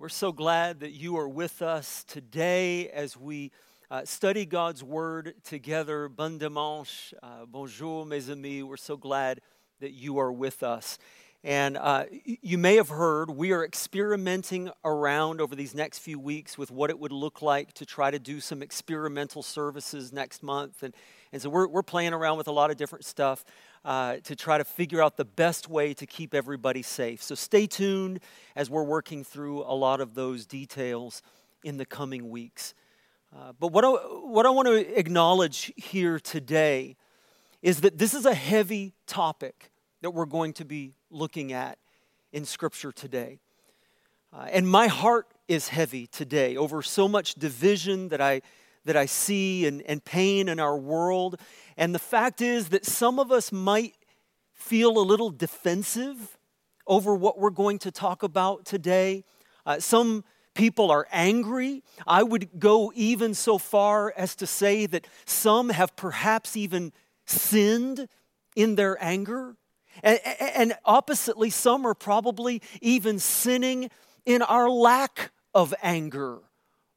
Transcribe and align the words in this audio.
We're 0.00 0.08
so 0.08 0.30
glad 0.30 0.78
that 0.78 0.92
you 0.92 1.16
are 1.16 1.28
with 1.28 1.60
us 1.60 2.04
today 2.04 2.88
as 2.90 3.16
we 3.16 3.50
uh, 3.90 4.04
study 4.04 4.46
God's 4.46 4.84
Word 4.84 5.34
together. 5.42 6.08
Bon 6.08 6.38
dimanche. 6.38 7.12
Uh, 7.20 7.46
bonjour, 7.46 8.06
mes 8.06 8.30
amis. 8.30 8.62
We're 8.62 8.76
so 8.76 8.96
glad 8.96 9.40
that 9.80 9.90
you 9.90 10.18
are 10.18 10.30
with 10.30 10.62
us. 10.62 10.98
And 11.42 11.76
uh, 11.76 12.04
you 12.24 12.58
may 12.58 12.76
have 12.76 12.90
heard 12.90 13.28
we 13.28 13.50
are 13.50 13.64
experimenting 13.64 14.70
around 14.84 15.40
over 15.40 15.56
these 15.56 15.74
next 15.74 15.98
few 15.98 16.20
weeks 16.20 16.56
with 16.56 16.70
what 16.70 16.90
it 16.90 16.98
would 17.00 17.10
look 17.10 17.42
like 17.42 17.72
to 17.72 17.84
try 17.84 18.12
to 18.12 18.20
do 18.20 18.38
some 18.38 18.62
experimental 18.62 19.42
services 19.42 20.12
next 20.12 20.44
month. 20.44 20.84
And, 20.84 20.94
and 21.32 21.42
so 21.42 21.50
we're, 21.50 21.68
we're 21.68 21.82
playing 21.82 22.12
around 22.12 22.38
with 22.38 22.48
a 22.48 22.52
lot 22.52 22.70
of 22.70 22.76
different 22.76 23.04
stuff 23.04 23.44
uh, 23.84 24.16
to 24.24 24.34
try 24.34 24.58
to 24.58 24.64
figure 24.64 25.02
out 25.02 25.16
the 25.16 25.24
best 25.24 25.68
way 25.68 25.94
to 25.94 26.06
keep 26.06 26.34
everybody 26.34 26.82
safe. 26.82 27.22
So 27.22 27.34
stay 27.34 27.66
tuned 27.66 28.20
as 28.56 28.70
we're 28.70 28.84
working 28.84 29.24
through 29.24 29.62
a 29.62 29.74
lot 29.74 30.00
of 30.00 30.14
those 30.14 30.46
details 30.46 31.22
in 31.64 31.76
the 31.76 31.86
coming 31.86 32.30
weeks. 32.30 32.74
Uh, 33.36 33.52
but 33.58 33.72
what 33.72 33.84
I, 33.84 33.88
what 33.88 34.46
I 34.46 34.50
want 34.50 34.68
to 34.68 34.98
acknowledge 34.98 35.72
here 35.76 36.18
today 36.18 36.96
is 37.62 37.80
that 37.82 37.98
this 37.98 38.14
is 38.14 38.24
a 38.24 38.34
heavy 38.34 38.94
topic 39.06 39.70
that 40.00 40.10
we're 40.10 40.26
going 40.26 40.52
to 40.54 40.64
be 40.64 40.94
looking 41.10 41.52
at 41.52 41.78
in 42.32 42.44
Scripture 42.44 42.92
today. 42.92 43.40
Uh, 44.32 44.46
and 44.50 44.68
my 44.68 44.86
heart 44.86 45.26
is 45.48 45.68
heavy 45.68 46.06
today 46.06 46.56
over 46.56 46.82
so 46.82 47.08
much 47.08 47.34
division 47.34 48.08
that 48.08 48.20
I, 48.20 48.42
that 48.84 48.96
I 48.96 49.06
see 49.06 49.66
and, 49.66 49.82
and 49.82 50.04
pain 50.04 50.48
in 50.48 50.60
our 50.60 50.76
world. 50.76 51.40
And 51.76 51.94
the 51.94 51.98
fact 51.98 52.40
is 52.40 52.70
that 52.70 52.84
some 52.84 53.18
of 53.18 53.30
us 53.30 53.52
might 53.52 53.94
feel 54.52 54.98
a 54.98 55.00
little 55.00 55.30
defensive 55.30 56.38
over 56.86 57.14
what 57.14 57.38
we're 57.38 57.50
going 57.50 57.78
to 57.80 57.90
talk 57.90 58.22
about 58.22 58.64
today. 58.64 59.24
Uh, 59.64 59.78
some 59.78 60.24
people 60.54 60.90
are 60.90 61.06
angry. 61.12 61.82
I 62.06 62.22
would 62.22 62.58
go 62.58 62.92
even 62.94 63.34
so 63.34 63.58
far 63.58 64.12
as 64.16 64.34
to 64.36 64.46
say 64.46 64.86
that 64.86 65.06
some 65.24 65.68
have 65.68 65.94
perhaps 65.94 66.56
even 66.56 66.92
sinned 67.26 68.08
in 68.56 68.74
their 68.74 69.02
anger. 69.02 69.56
And, 70.02 70.18
and 70.40 70.74
oppositely, 70.84 71.50
some 71.50 71.86
are 71.86 71.94
probably 71.94 72.62
even 72.80 73.18
sinning 73.18 73.90
in 74.26 74.42
our 74.42 74.68
lack 74.68 75.30
of 75.54 75.74
anger 75.82 76.40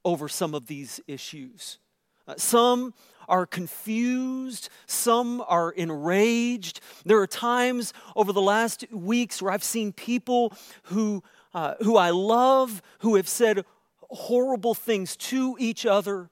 over 0.03 0.27
some 0.27 0.53
of 0.53 0.67
these 0.67 0.99
issues. 1.07 1.79
Uh, 2.27 2.35
some 2.37 2.93
are 3.27 3.45
confused, 3.45 4.69
some 4.85 5.43
are 5.47 5.71
enraged. 5.71 6.81
There 7.05 7.19
are 7.19 7.27
times 7.27 7.93
over 8.15 8.33
the 8.33 8.41
last 8.41 8.85
weeks 8.91 9.41
where 9.41 9.51
I've 9.51 9.63
seen 9.63 9.93
people 9.93 10.53
who, 10.83 11.23
uh, 11.53 11.75
who 11.81 11.97
I 11.97 12.09
love 12.09 12.81
who 12.99 13.15
have 13.15 13.27
said 13.27 13.65
horrible 14.09 14.73
things 14.73 15.15
to 15.15 15.55
each 15.59 15.85
other 15.85 16.29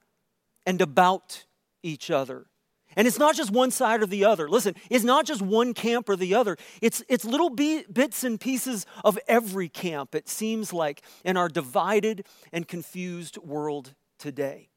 and 0.65 0.81
about 0.81 1.45
each 1.81 2.11
other. 2.11 2.47
And 2.95 3.07
it's 3.07 3.19
not 3.19 3.35
just 3.35 3.51
one 3.51 3.71
side 3.71 4.01
or 4.01 4.07
the 4.07 4.25
other. 4.25 4.49
Listen, 4.49 4.75
it's 4.89 5.03
not 5.03 5.25
just 5.25 5.41
one 5.41 5.73
camp 5.73 6.09
or 6.09 6.15
the 6.15 6.33
other. 6.33 6.57
It's, 6.81 7.03
it's 7.07 7.23
little 7.23 7.49
bits 7.49 8.23
and 8.23 8.39
pieces 8.39 8.85
of 9.05 9.19
every 9.27 9.69
camp, 9.69 10.15
it 10.15 10.27
seems 10.27 10.73
like, 10.73 11.01
in 11.23 11.37
our 11.37 11.49
divided 11.49 12.25
and 12.51 12.67
confused 12.67 13.37
world 13.37 13.93
today. 14.17 14.69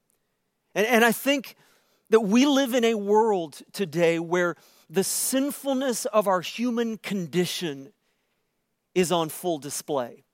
And, 0.74 0.86
and 0.86 1.05
I 1.05 1.12
think 1.12 1.56
that 2.10 2.20
we 2.20 2.44
live 2.44 2.74
in 2.74 2.84
a 2.84 2.94
world 2.94 3.62
today 3.72 4.18
where 4.18 4.56
the 4.90 5.05
sinfulness 5.05 6.05
of 6.06 6.28
our 6.28 6.42
human 6.42 6.98
condition 6.98 7.92
is 8.94 9.10
on 9.10 9.30
full 9.30 9.58
display. 9.58 10.24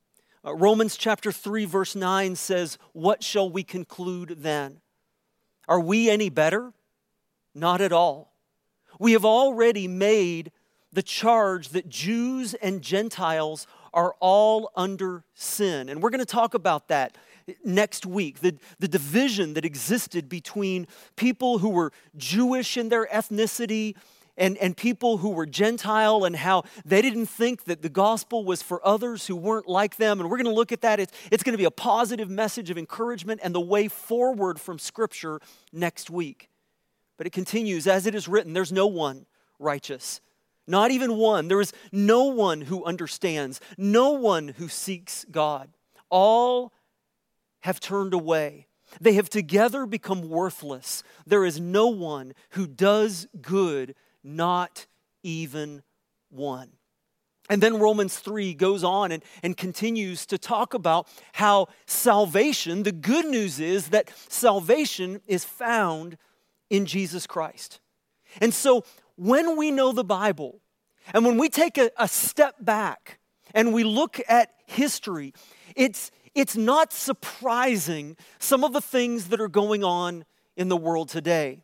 Uh, 0.44 0.54
Romans 0.54 0.96
chapter 0.96 1.30
3, 1.30 1.64
verse 1.64 1.94
9 1.94 2.34
says, 2.34 2.78
What 2.92 3.22
shall 3.22 3.48
we 3.48 3.62
conclude 3.62 4.36
then? 4.38 4.80
Are 5.68 5.80
we 5.80 6.10
any 6.10 6.28
better? 6.28 6.72
Not 7.58 7.80
at 7.80 7.92
all. 7.92 8.32
We 8.98 9.12
have 9.12 9.24
already 9.24 9.88
made 9.88 10.52
the 10.92 11.02
charge 11.02 11.70
that 11.70 11.88
Jews 11.88 12.54
and 12.54 12.82
Gentiles 12.82 13.66
are 13.92 14.14
all 14.20 14.70
under 14.76 15.24
sin. 15.34 15.88
And 15.88 16.02
we're 16.02 16.10
going 16.10 16.20
to 16.20 16.26
talk 16.26 16.54
about 16.54 16.88
that 16.88 17.16
next 17.64 18.04
week 18.04 18.40
the, 18.40 18.56
the 18.78 18.88
division 18.88 19.54
that 19.54 19.64
existed 19.64 20.28
between 20.28 20.86
people 21.16 21.58
who 21.58 21.70
were 21.70 21.92
Jewish 22.16 22.76
in 22.76 22.90
their 22.90 23.06
ethnicity 23.06 23.96
and, 24.36 24.56
and 24.58 24.76
people 24.76 25.16
who 25.18 25.30
were 25.30 25.46
Gentile 25.46 26.24
and 26.24 26.36
how 26.36 26.62
they 26.84 27.02
didn't 27.02 27.26
think 27.26 27.64
that 27.64 27.82
the 27.82 27.88
gospel 27.88 28.44
was 28.44 28.62
for 28.62 28.86
others 28.86 29.26
who 29.26 29.34
weren't 29.34 29.66
like 29.66 29.96
them. 29.96 30.20
And 30.20 30.30
we're 30.30 30.36
going 30.36 30.44
to 30.44 30.52
look 30.52 30.70
at 30.70 30.82
that. 30.82 31.00
It's, 31.00 31.12
it's 31.32 31.42
going 31.42 31.54
to 31.54 31.58
be 31.58 31.64
a 31.64 31.70
positive 31.70 32.30
message 32.30 32.70
of 32.70 32.78
encouragement 32.78 33.40
and 33.42 33.54
the 33.54 33.60
way 33.60 33.88
forward 33.88 34.60
from 34.60 34.78
Scripture 34.78 35.40
next 35.72 36.08
week. 36.08 36.48
But 37.18 37.26
it 37.26 37.32
continues 37.34 37.86
as 37.86 38.06
it 38.06 38.14
is 38.14 38.28
written 38.28 38.54
there's 38.54 38.72
no 38.72 38.86
one 38.86 39.26
righteous, 39.58 40.22
not 40.66 40.90
even 40.90 41.16
one. 41.16 41.48
There 41.48 41.60
is 41.60 41.74
no 41.92 42.24
one 42.24 42.62
who 42.62 42.84
understands, 42.84 43.60
no 43.76 44.12
one 44.12 44.48
who 44.48 44.68
seeks 44.68 45.26
God. 45.30 45.68
All 46.08 46.72
have 47.60 47.80
turned 47.80 48.14
away. 48.14 48.68
They 49.00 49.14
have 49.14 49.28
together 49.28 49.84
become 49.84 50.30
worthless. 50.30 51.02
There 51.26 51.44
is 51.44 51.60
no 51.60 51.88
one 51.88 52.32
who 52.50 52.66
does 52.66 53.26
good, 53.42 53.94
not 54.24 54.86
even 55.22 55.82
one. 56.30 56.70
And 57.50 57.62
then 57.62 57.78
Romans 57.78 58.18
3 58.18 58.54
goes 58.54 58.84
on 58.84 59.10
and, 59.10 59.22
and 59.42 59.56
continues 59.56 60.26
to 60.26 60.38
talk 60.38 60.74
about 60.74 61.08
how 61.32 61.68
salvation, 61.86 62.82
the 62.82 62.92
good 62.92 63.26
news 63.26 63.58
is 63.58 63.88
that 63.88 64.10
salvation 64.28 65.20
is 65.26 65.44
found 65.44 66.18
in 66.70 66.86
Jesus 66.86 67.26
Christ. 67.26 67.80
And 68.40 68.52
so 68.52 68.84
when 69.16 69.56
we 69.56 69.70
know 69.70 69.92
the 69.92 70.04
Bible, 70.04 70.60
and 71.14 71.24
when 71.24 71.38
we 71.38 71.48
take 71.48 71.78
a, 71.78 71.90
a 71.98 72.08
step 72.08 72.56
back 72.60 73.18
and 73.54 73.72
we 73.72 73.84
look 73.84 74.20
at 74.28 74.50
history, 74.66 75.32
it's, 75.74 76.10
it's 76.34 76.56
not 76.56 76.92
surprising 76.92 78.16
some 78.38 78.64
of 78.64 78.72
the 78.72 78.80
things 78.80 79.28
that 79.28 79.40
are 79.40 79.48
going 79.48 79.82
on 79.82 80.24
in 80.56 80.68
the 80.68 80.76
world 80.76 81.08
today. 81.08 81.62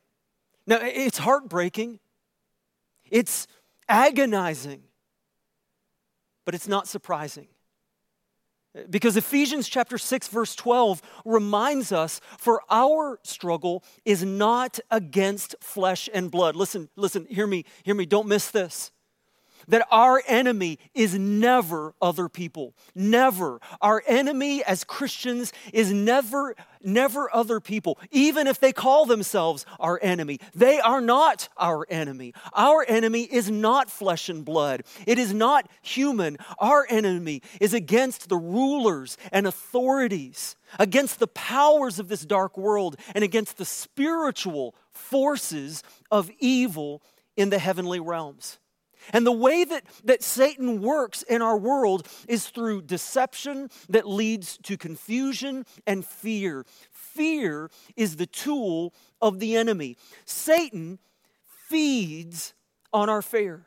Now, 0.67 0.79
it's 0.81 1.19
heartbreaking, 1.19 2.01
it's 3.11 3.47
agonizing, 3.89 4.83
but 6.45 6.55
it's 6.55 6.69
not 6.69 6.89
surprising. 6.89 7.49
Because 8.91 9.17
Ephesians 9.17 9.69
chapter 9.69 9.99
6 9.99 10.29
verse 10.29 10.55
12 10.55 11.01
reminds 11.25 11.93
us 11.93 12.21
for 12.39 12.63
our 12.71 13.21
struggle 13.23 13.85
is 14.05 14.25
not 14.25 14.81
against 14.91 15.55
flesh 15.61 16.09
and 16.13 16.31
blood. 16.31 16.57
Listen, 16.57 16.89
listen, 16.97 17.27
hear 17.31 17.47
me, 17.47 17.65
hear 17.85 17.95
me, 17.95 18.07
don't 18.07 18.27
miss 18.27 18.51
this 18.51 18.91
that 19.69 19.87
our 19.91 20.23
enemy 20.27 20.79
is 20.95 21.19
never 21.19 21.95
other 22.01 22.29
people. 22.29 22.75
Never. 22.95 23.61
Our 23.81 24.03
enemy 24.07 24.63
as 24.65 24.85
Christians 24.85 25.53
is 25.73 25.93
never, 25.93 26.55
never 26.83 27.35
other 27.35 27.61
people, 27.61 27.99
even 28.11 28.47
if 28.47 28.61
they 28.61 28.73
call 28.73 29.07
themselves 29.07 29.67
our 29.81 29.99
enemy. 30.03 30.41
They 30.55 30.81
are 30.81 31.01
not 31.01 31.49
our 31.57 31.87
enemy. 31.89 32.35
Our 32.53 32.85
enemy 32.87 33.23
is 33.23 33.51
not 33.51 33.91
flesh 33.91 34.29
and 34.29 34.45
blood, 34.45 34.83
it 35.07 35.19
is 35.19 35.33
not 35.33 35.69
human. 35.83 36.39
Our 36.59 36.87
enemy 36.89 37.43
is 37.61 37.75
against 37.75 38.29
the 38.29 38.37
rulers 38.37 39.17
and 39.33 39.47
authorities, 39.47 40.57
against 40.79 41.19
the 41.19 41.27
powers 41.27 41.99
of 41.99 42.09
this 42.09 42.25
dark 42.25 42.57
world, 42.57 42.97
and 43.15 43.25
against 43.25 43.57
the 43.57 43.65
spiritual 43.65 44.75
forces 44.91 45.83
of 46.11 46.31
evil 46.39 47.03
in 47.37 47.51
the 47.51 47.59
heavenly 47.59 48.01
realms. 48.01 48.59
And 49.13 49.27
the 49.27 49.33
way 49.33 49.65
that, 49.65 49.85
that 50.05 50.23
Satan 50.23 50.81
works 50.81 51.23
in 51.23 51.43
our 51.43 51.57
world 51.57 52.09
is 52.29 52.49
through 52.49 52.83
deception 52.83 53.71
that 53.89 54.09
leads 54.09 54.59
to 54.59 54.77
confusion 54.77 55.67
and 55.87 56.05
fear. 56.05 56.65
Fear 56.91 57.71
is 57.97 58.17
the 58.17 58.27
tool 58.27 58.95
of 59.21 59.39
the 59.39 59.57
enemy. 59.57 59.97
Satan 60.25 60.99
feeds 61.69 62.55
on 62.93 63.09
our 63.09 63.23
fear. 63.23 63.67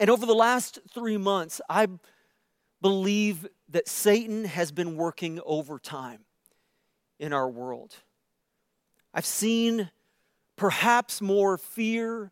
And 0.00 0.10
over 0.10 0.26
the 0.26 0.34
last 0.34 0.78
three 0.92 1.16
months, 1.16 1.60
I 1.68 1.88
believe 2.80 3.46
that 3.68 3.88
Satan 3.88 4.44
has 4.44 4.70
been 4.70 4.96
working 4.96 5.40
overtime 5.44 6.20
in 7.18 7.32
our 7.32 7.48
world. 7.48 7.96
I've 9.12 9.26
seen 9.26 9.90
perhaps 10.56 11.20
more 11.20 11.58
fear 11.58 12.30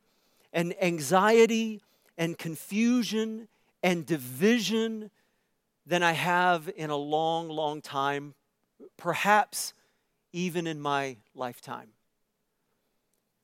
and 0.56 0.74
anxiety 0.82 1.82
and 2.18 2.36
confusion 2.36 3.46
and 3.84 4.04
division 4.04 5.12
than 5.86 6.02
I 6.02 6.12
have 6.12 6.68
in 6.76 6.90
a 6.90 6.96
long, 6.96 7.48
long 7.48 7.80
time, 7.80 8.34
perhaps 8.96 9.72
even 10.32 10.66
in 10.66 10.80
my 10.80 11.18
lifetime. 11.36 11.90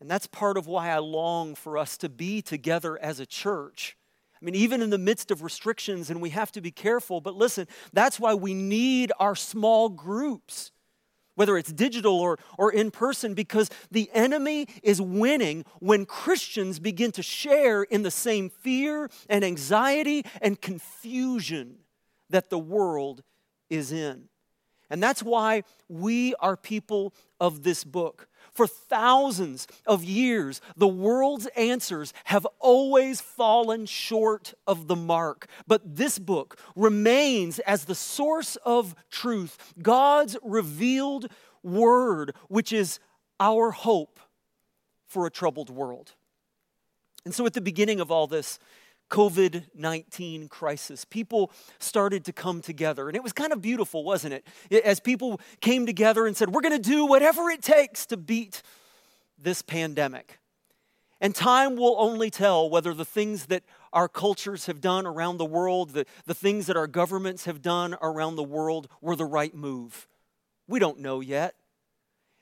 And 0.00 0.10
that's 0.10 0.26
part 0.26 0.58
of 0.58 0.66
why 0.66 0.90
I 0.90 0.98
long 0.98 1.54
for 1.54 1.78
us 1.78 1.96
to 1.98 2.08
be 2.08 2.42
together 2.42 2.98
as 3.00 3.20
a 3.20 3.26
church 3.26 3.96
I 4.42 4.44
mean, 4.44 4.56
even 4.56 4.82
in 4.82 4.90
the 4.90 4.98
midst 4.98 5.30
of 5.30 5.42
restrictions, 5.42 6.10
and 6.10 6.20
we 6.20 6.30
have 6.30 6.50
to 6.52 6.60
be 6.60 6.72
careful, 6.72 7.20
but 7.20 7.36
listen, 7.36 7.68
that's 7.92 8.18
why 8.18 8.34
we 8.34 8.54
need 8.54 9.12
our 9.20 9.36
small 9.36 9.88
groups, 9.88 10.71
whether 11.34 11.56
it's 11.56 11.72
digital 11.72 12.20
or, 12.20 12.38
or 12.58 12.72
in 12.72 12.90
person, 12.90 13.34
because 13.34 13.70
the 13.90 14.10
enemy 14.12 14.66
is 14.82 15.00
winning 15.00 15.64
when 15.80 16.04
Christians 16.04 16.78
begin 16.78 17.12
to 17.12 17.22
share 17.22 17.82
in 17.82 18.02
the 18.02 18.10
same 18.10 18.50
fear 18.50 19.08
and 19.28 19.44
anxiety 19.44 20.24
and 20.40 20.60
confusion 20.60 21.76
that 22.30 22.50
the 22.50 22.58
world 22.58 23.22
is 23.70 23.92
in. 23.92 24.28
And 24.92 25.02
that's 25.02 25.22
why 25.22 25.64
we 25.88 26.34
are 26.34 26.54
people 26.54 27.14
of 27.40 27.62
this 27.62 27.82
book. 27.82 28.28
For 28.52 28.66
thousands 28.66 29.66
of 29.86 30.04
years, 30.04 30.60
the 30.76 30.86
world's 30.86 31.46
answers 31.56 32.12
have 32.24 32.46
always 32.60 33.18
fallen 33.18 33.86
short 33.86 34.52
of 34.66 34.88
the 34.88 34.94
mark. 34.94 35.46
But 35.66 35.96
this 35.96 36.18
book 36.18 36.58
remains 36.76 37.58
as 37.60 37.86
the 37.86 37.94
source 37.94 38.56
of 38.56 38.94
truth, 39.10 39.72
God's 39.80 40.36
revealed 40.42 41.28
word, 41.62 42.36
which 42.48 42.70
is 42.70 43.00
our 43.40 43.70
hope 43.70 44.20
for 45.06 45.24
a 45.24 45.30
troubled 45.30 45.70
world. 45.70 46.12
And 47.24 47.34
so, 47.34 47.46
at 47.46 47.54
the 47.54 47.62
beginning 47.62 48.00
of 48.00 48.10
all 48.10 48.26
this, 48.26 48.58
COVID 49.12 49.66
19 49.74 50.48
crisis. 50.48 51.04
People 51.04 51.52
started 51.78 52.24
to 52.24 52.32
come 52.32 52.62
together, 52.62 53.08
and 53.08 53.16
it 53.16 53.22
was 53.22 53.32
kind 53.32 53.52
of 53.52 53.60
beautiful, 53.60 54.04
wasn't 54.04 54.32
it? 54.32 54.84
As 54.84 55.00
people 55.00 55.40
came 55.60 55.84
together 55.84 56.26
and 56.26 56.36
said, 56.36 56.48
We're 56.48 56.62
going 56.62 56.82
to 56.82 56.90
do 56.90 57.04
whatever 57.04 57.50
it 57.50 57.62
takes 57.62 58.06
to 58.06 58.16
beat 58.16 58.62
this 59.38 59.60
pandemic. 59.60 60.38
And 61.20 61.34
time 61.34 61.76
will 61.76 61.94
only 61.98 62.30
tell 62.30 62.68
whether 62.68 62.94
the 62.94 63.04
things 63.04 63.46
that 63.46 63.62
our 63.92 64.08
cultures 64.08 64.66
have 64.66 64.80
done 64.80 65.06
around 65.06 65.36
the 65.36 65.44
world, 65.44 65.90
the, 65.90 66.06
the 66.26 66.34
things 66.34 66.66
that 66.66 66.76
our 66.76 66.88
governments 66.88 67.44
have 67.44 67.62
done 67.62 67.94
around 68.00 68.36
the 68.36 68.42
world, 68.42 68.88
were 69.00 69.14
the 69.14 69.26
right 69.26 69.54
move. 69.54 70.08
We 70.66 70.80
don't 70.80 70.98
know 70.98 71.20
yet. 71.20 71.54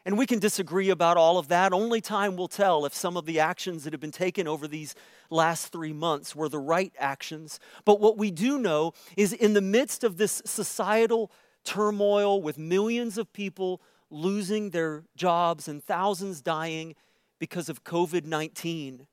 And 0.07 0.17
we 0.17 0.27
can 0.27 0.39
disagree 0.39 0.89
about 0.89 1.19
all 1.19 1.37
of 1.37 1.49
that. 1.49 1.73
Only 1.73 2.01
time 2.01 2.37
will 2.37 2.49
tell 2.49 2.87
if 2.87 2.95
some 2.95 3.17
of 3.17 3.27
the 3.27 3.39
actions 3.41 3.85
that 3.85 3.93
have 3.93 4.01
been 4.01 4.11
taken 4.11 4.49
over 4.49 4.67
these 4.67 4.95
last 5.29 5.73
three 5.73 5.93
months 5.93 6.35
were 6.35 6.49
the 6.49 6.59
right 6.59 6.93
actions. 6.99 7.61
But 7.85 8.01
what 8.01 8.17
we 8.17 8.31
do 8.31 8.59
know 8.59 8.95
is 9.17 9.33
in 9.33 9.53
the 9.53 9.61
midst 9.61 10.03
of 10.03 10.17
this 10.17 10.41
societal 10.47 11.31
turmoil 11.65 12.41
with 12.41 12.57
millions 12.57 13.19
of 13.19 13.33
people 13.33 13.83
losing 14.11 14.71
their 14.71 15.05
jobs 15.17 15.69
and 15.69 15.85
thousands 15.85 16.41
dying 16.41 16.95
because 17.39 17.69
of 17.69 17.85
COVID 17.85 18.25
19, 18.25 19.07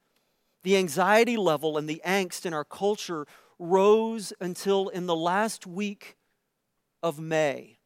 the 0.63 0.77
anxiety 0.77 1.37
level 1.37 1.77
and 1.77 1.87
the 1.89 2.01
angst 2.05 2.45
in 2.45 2.53
our 2.53 2.65
culture 2.65 3.25
rose 3.59 4.31
until 4.39 4.87
in 4.89 5.05
the 5.05 5.15
last 5.15 5.67
week 5.67 6.15
of 7.03 7.19
May 7.19 7.76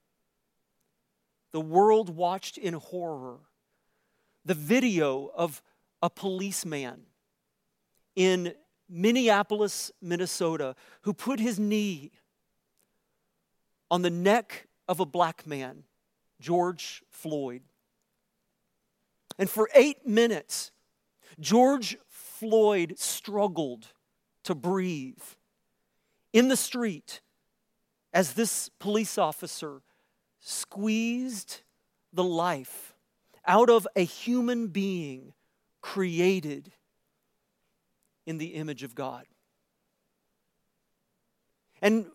the 1.52 1.62
world 1.62 2.10
watched 2.10 2.58
in 2.58 2.74
horror 2.74 3.40
the 4.46 4.54
video 4.54 5.32
of 5.36 5.62
a 6.02 6.10
policeman 6.10 7.02
in 8.16 8.54
Minneapolis, 8.90 9.92
Minnesota, 10.02 10.76
who 11.02 11.14
put 11.14 11.40
his 11.40 11.60
knee 11.60 12.12
on 13.90 14.02
the 14.02 14.10
neck 14.10 14.68
of 14.88 15.00
a 15.00 15.06
black 15.06 15.46
man, 15.46 15.84
George 16.40 17.04
Floyd. 17.10 17.62
And 19.38 19.50
for 19.50 19.70
eight 19.74 20.06
minutes, 20.06 20.72
George 21.40 21.98
Floyd 22.08 22.96
struggled 22.98 23.88
to 24.44 24.56
breathe 24.56 25.22
in 26.34 26.48
the 26.48 26.58
street 26.58 27.22
as 28.14 28.34
this 28.34 28.70
police 28.80 29.18
officer 29.18 29.82
squeezed 30.42 31.62
the 32.12 32.24
life 32.24 32.94
out 33.46 33.70
of 33.70 33.88
a 33.96 34.04
human 34.04 34.68
being 34.68 35.34
created 35.82 36.72
in 38.26 38.38
the 38.38 38.48
image 38.48 38.84
of 38.84 38.94
God. 38.94 39.26
And 41.82 42.06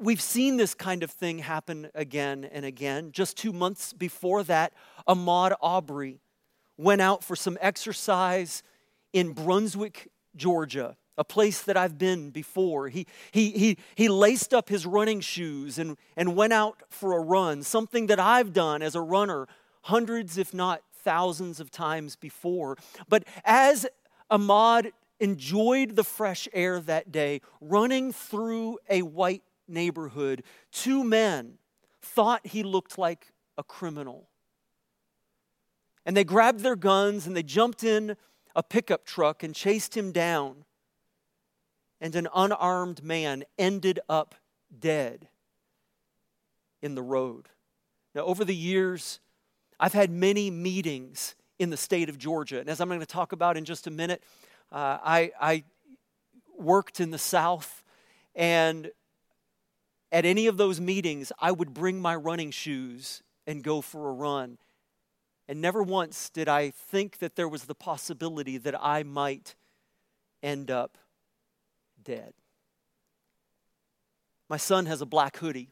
we've 0.00 0.20
seen 0.20 0.56
this 0.56 0.74
kind 0.74 1.02
of 1.02 1.10
thing 1.10 1.38
happen 1.38 1.90
again 1.94 2.44
and 2.44 2.64
again. 2.64 3.12
Just 3.12 3.36
two 3.36 3.52
months 3.52 3.92
before 3.92 4.42
that, 4.44 4.72
Ahmaud 5.06 5.54
Arbery 5.60 6.20
went 6.76 7.00
out 7.00 7.22
for 7.22 7.36
some 7.36 7.58
exercise 7.60 8.62
in 9.12 9.32
Brunswick, 9.32 10.08
Georgia 10.34 10.96
a 11.18 11.24
place 11.24 11.62
that 11.62 11.76
I've 11.76 11.98
been 11.98 12.30
before. 12.30 12.88
He, 12.88 13.06
he, 13.30 13.50
he, 13.50 13.78
he 13.94 14.08
laced 14.08 14.54
up 14.54 14.68
his 14.68 14.86
running 14.86 15.20
shoes 15.20 15.78
and, 15.78 15.96
and 16.16 16.34
went 16.36 16.52
out 16.52 16.82
for 16.88 17.16
a 17.16 17.20
run, 17.20 17.62
something 17.62 18.06
that 18.06 18.18
I've 18.18 18.52
done 18.52 18.82
as 18.82 18.94
a 18.94 19.00
runner 19.00 19.46
hundreds, 19.82 20.38
if 20.38 20.54
not 20.54 20.82
thousands 20.94 21.60
of 21.60 21.70
times 21.70 22.16
before. 22.16 22.76
But 23.08 23.24
as 23.44 23.86
Ahmaud 24.30 24.92
enjoyed 25.20 25.96
the 25.96 26.04
fresh 26.04 26.48
air 26.52 26.80
that 26.80 27.12
day, 27.12 27.40
running 27.60 28.12
through 28.12 28.78
a 28.88 29.02
white 29.02 29.42
neighborhood, 29.68 30.42
two 30.70 31.04
men 31.04 31.58
thought 32.00 32.46
he 32.46 32.62
looked 32.62 32.98
like 32.98 33.32
a 33.58 33.62
criminal. 33.62 34.28
And 36.04 36.16
they 36.16 36.24
grabbed 36.24 36.60
their 36.60 36.76
guns 36.76 37.26
and 37.26 37.36
they 37.36 37.42
jumped 37.42 37.84
in 37.84 38.16
a 38.56 38.62
pickup 38.62 39.04
truck 39.04 39.42
and 39.42 39.54
chased 39.54 39.96
him 39.96 40.10
down 40.10 40.64
and 42.02 42.16
an 42.16 42.26
unarmed 42.34 43.04
man 43.04 43.44
ended 43.56 44.00
up 44.08 44.34
dead 44.76 45.28
in 46.82 46.96
the 46.96 47.02
road. 47.02 47.48
Now, 48.12 48.22
over 48.22 48.44
the 48.44 48.56
years, 48.56 49.20
I've 49.78 49.92
had 49.92 50.10
many 50.10 50.50
meetings 50.50 51.36
in 51.60 51.70
the 51.70 51.76
state 51.76 52.08
of 52.08 52.18
Georgia. 52.18 52.58
And 52.58 52.68
as 52.68 52.80
I'm 52.80 52.88
going 52.88 52.98
to 52.98 53.06
talk 53.06 53.30
about 53.30 53.56
in 53.56 53.64
just 53.64 53.86
a 53.86 53.90
minute, 53.90 54.20
uh, 54.72 54.98
I, 55.00 55.30
I 55.40 55.64
worked 56.58 56.98
in 56.98 57.12
the 57.12 57.18
South, 57.18 57.84
and 58.34 58.90
at 60.10 60.24
any 60.24 60.48
of 60.48 60.56
those 60.56 60.80
meetings, 60.80 61.30
I 61.38 61.52
would 61.52 61.72
bring 61.72 62.02
my 62.02 62.16
running 62.16 62.50
shoes 62.50 63.22
and 63.46 63.62
go 63.62 63.80
for 63.80 64.08
a 64.08 64.12
run. 64.12 64.58
And 65.46 65.60
never 65.60 65.84
once 65.84 66.30
did 66.30 66.48
I 66.48 66.70
think 66.70 67.18
that 67.18 67.36
there 67.36 67.48
was 67.48 67.64
the 67.64 67.76
possibility 67.76 68.58
that 68.58 68.74
I 68.82 69.04
might 69.04 69.54
end 70.42 70.68
up 70.68 70.98
dead. 72.04 72.32
My 74.48 74.56
son 74.56 74.86
has 74.86 75.00
a 75.00 75.06
black 75.06 75.36
hoodie. 75.38 75.70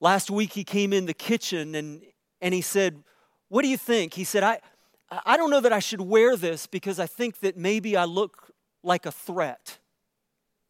Last 0.00 0.30
week 0.30 0.52
he 0.52 0.64
came 0.64 0.92
in 0.92 1.06
the 1.06 1.14
kitchen 1.14 1.74
and, 1.74 2.02
and 2.40 2.52
he 2.52 2.60
said, 2.60 3.02
What 3.48 3.62
do 3.62 3.68
you 3.68 3.76
think? 3.76 4.14
He 4.14 4.24
said, 4.24 4.42
I, 4.42 4.58
I 5.24 5.36
don't 5.36 5.50
know 5.50 5.60
that 5.60 5.72
I 5.72 5.78
should 5.78 6.00
wear 6.00 6.36
this 6.36 6.66
because 6.66 6.98
I 6.98 7.06
think 7.06 7.40
that 7.40 7.56
maybe 7.56 7.96
I 7.96 8.04
look 8.04 8.50
like 8.82 9.06
a 9.06 9.12
threat. 9.12 9.78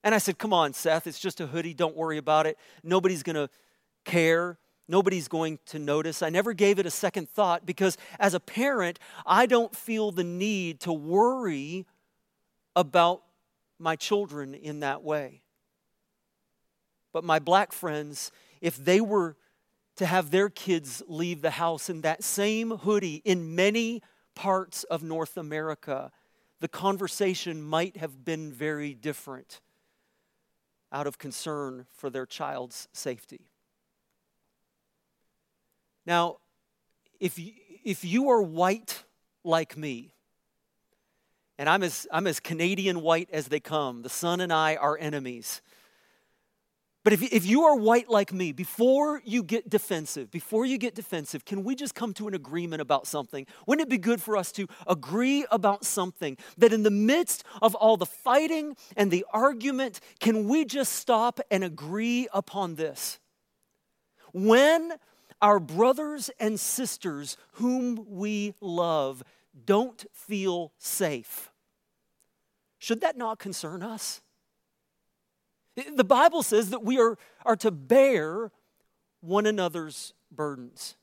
And 0.03 0.15
I 0.15 0.19
said, 0.19 0.39
Come 0.39 0.53
on, 0.53 0.73
Seth, 0.73 1.07
it's 1.07 1.19
just 1.19 1.41
a 1.41 1.47
hoodie. 1.47 1.75
Don't 1.75 1.97
worry 1.97 2.19
about 2.19 2.47
it. 2.47 2.59
Nobody's 2.83 3.23
going 3.23 3.37
to 3.37 3.49
care. 4.05 4.59
Nobody's 4.87 5.29
going 5.29 5.59
to 5.67 5.79
notice. 5.79 6.23
I 6.23 6.29
never 6.29 6.53
gave 6.53 6.79
it 6.79 6.85
a 6.85 6.91
second 6.91 7.31
thought 7.31 7.65
because 7.65 7.97
as 8.21 8.35
a 8.35 8.41
parent, 8.41 8.99
I 9.25 9.47
don't 9.47 9.75
feel 9.75 10.13
the 10.13 10.25
need 10.25 10.81
to 10.81 10.93
worry 10.93 11.87
about 12.77 13.23
my 13.79 13.97
children 13.97 14.55
in 14.55 14.81
that 14.81 15.03
way. 15.03 15.43
But 17.13 17.25
my 17.25 17.39
black 17.39 17.73
friends, 17.73 18.33
if 18.61 18.77
they 18.77 19.01
were 19.01 19.37
to 19.97 20.07
have 20.07 20.31
their 20.31 20.49
kids 20.49 21.03
leave 21.07 21.43
the 21.43 21.53
house 21.53 21.89
in 21.89 22.01
that 22.01 22.25
same 22.25 22.71
hoodie 22.79 23.23
in 23.25 23.55
many 23.55 24.03
parts 24.35 24.85
of 24.85 25.03
North 25.03 25.37
America, 25.37 26.11
the 26.61 26.69
conversation 26.69 27.63
might 27.63 27.97
have 27.97 28.25
been 28.25 28.53
very 28.53 28.95
different 28.95 29.61
out 30.91 31.07
of 31.07 31.19
concern 31.19 31.87
for 31.93 32.11
their 32.11 32.27
child's 32.27 32.89
safety. 32.93 33.51
Now, 36.07 36.39
if 37.21 37.39
you, 37.39 37.53
if 37.85 38.05
you 38.05 38.29
are 38.31 38.43
white 38.43 39.05
like 39.45 39.77
me, 39.77 40.14
and 41.59 41.69
I'm 41.69 41.83
as, 41.83 42.07
I'm 42.11 42.27
as 42.27 42.41
Canadian 42.41 43.01
white 43.01 43.29
as 43.33 43.49
they 43.49 43.61
come. 43.61 44.03
The 44.03 44.09
sun 44.09 44.41
and 44.41 44.53
I 44.53 44.77
are 44.77 44.99
enemies. 44.99 45.63
But 47.05 47.13
if, 47.13 47.23
if 47.23 47.45
you 47.45 47.65
are 47.65 47.77
white 47.77 48.09
like 48.09 48.33
me, 48.33 48.53
before 48.53 49.21
you 49.27 49.43
get 49.43 49.69
defensive, 49.69 50.31
before 50.31 50.65
you 50.65 50.79
get 50.79 50.95
defensive, 50.95 51.45
can 51.45 51.63
we 51.63 51.75
just 51.75 51.95
come 51.95 52.15
to 52.15 52.27
an 52.27 52.35
agreement 52.35 52.81
about 52.81 53.07
something? 53.07 53.47
Wouldn't 53.67 53.87
it 53.87 53.91
be 53.91 53.99
good 53.99 54.23
for 54.23 54.39
us 54.39 54.51
to 54.53 54.67
agree 54.87 55.45
about 55.51 55.85
something 55.85 56.39
that 56.57 56.73
in 56.73 56.83
the 56.83 56.91
midst 56.91 57.45
of 57.61 57.75
all 57.75 57.99
the 57.99 58.07
fighting 58.07 58.75
and 58.97 59.11
the 59.11 59.27
argument, 59.35 60.01
can 60.19 60.49
we 60.49 60.65
just 60.65 60.95
stop 60.95 61.41
and 61.51 61.63
agree 61.63 62.27
upon 62.33 62.77
this? 62.77 63.19
When 64.33 64.95
our 65.43 65.61
brothers 65.61 66.31
and 66.41 66.59
sisters 66.59 67.37
whom 67.53 68.07
we 68.09 68.55
love 68.63 69.23
don't 69.65 70.05
feel 70.13 70.73
safe, 70.79 71.51
should 72.79 73.01
that 73.01 73.17
not 73.17 73.39
concern 73.39 73.83
us? 73.83 74.21
The 75.97 76.05
Bible 76.05 76.43
says 76.43 76.71
that 76.71 76.85
we 76.85 77.01
are, 77.01 77.19
are 77.45 77.57
to 77.57 77.71
bear 77.71 78.53
one 79.21 79.47
another's 79.47 80.13
burdens. 80.31 80.97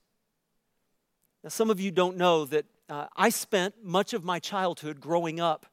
Now, 1.44 1.50
some 1.50 1.70
of 1.70 1.80
you 1.80 1.92
don't 1.92 2.18
know 2.18 2.46
that 2.46 2.66
uh, 2.88 3.08
I 3.16 3.30
spent 3.30 3.84
much 3.84 4.14
of 4.14 4.24
my 4.24 4.40
childhood 4.40 5.00
growing 5.02 5.40
up 5.40 5.66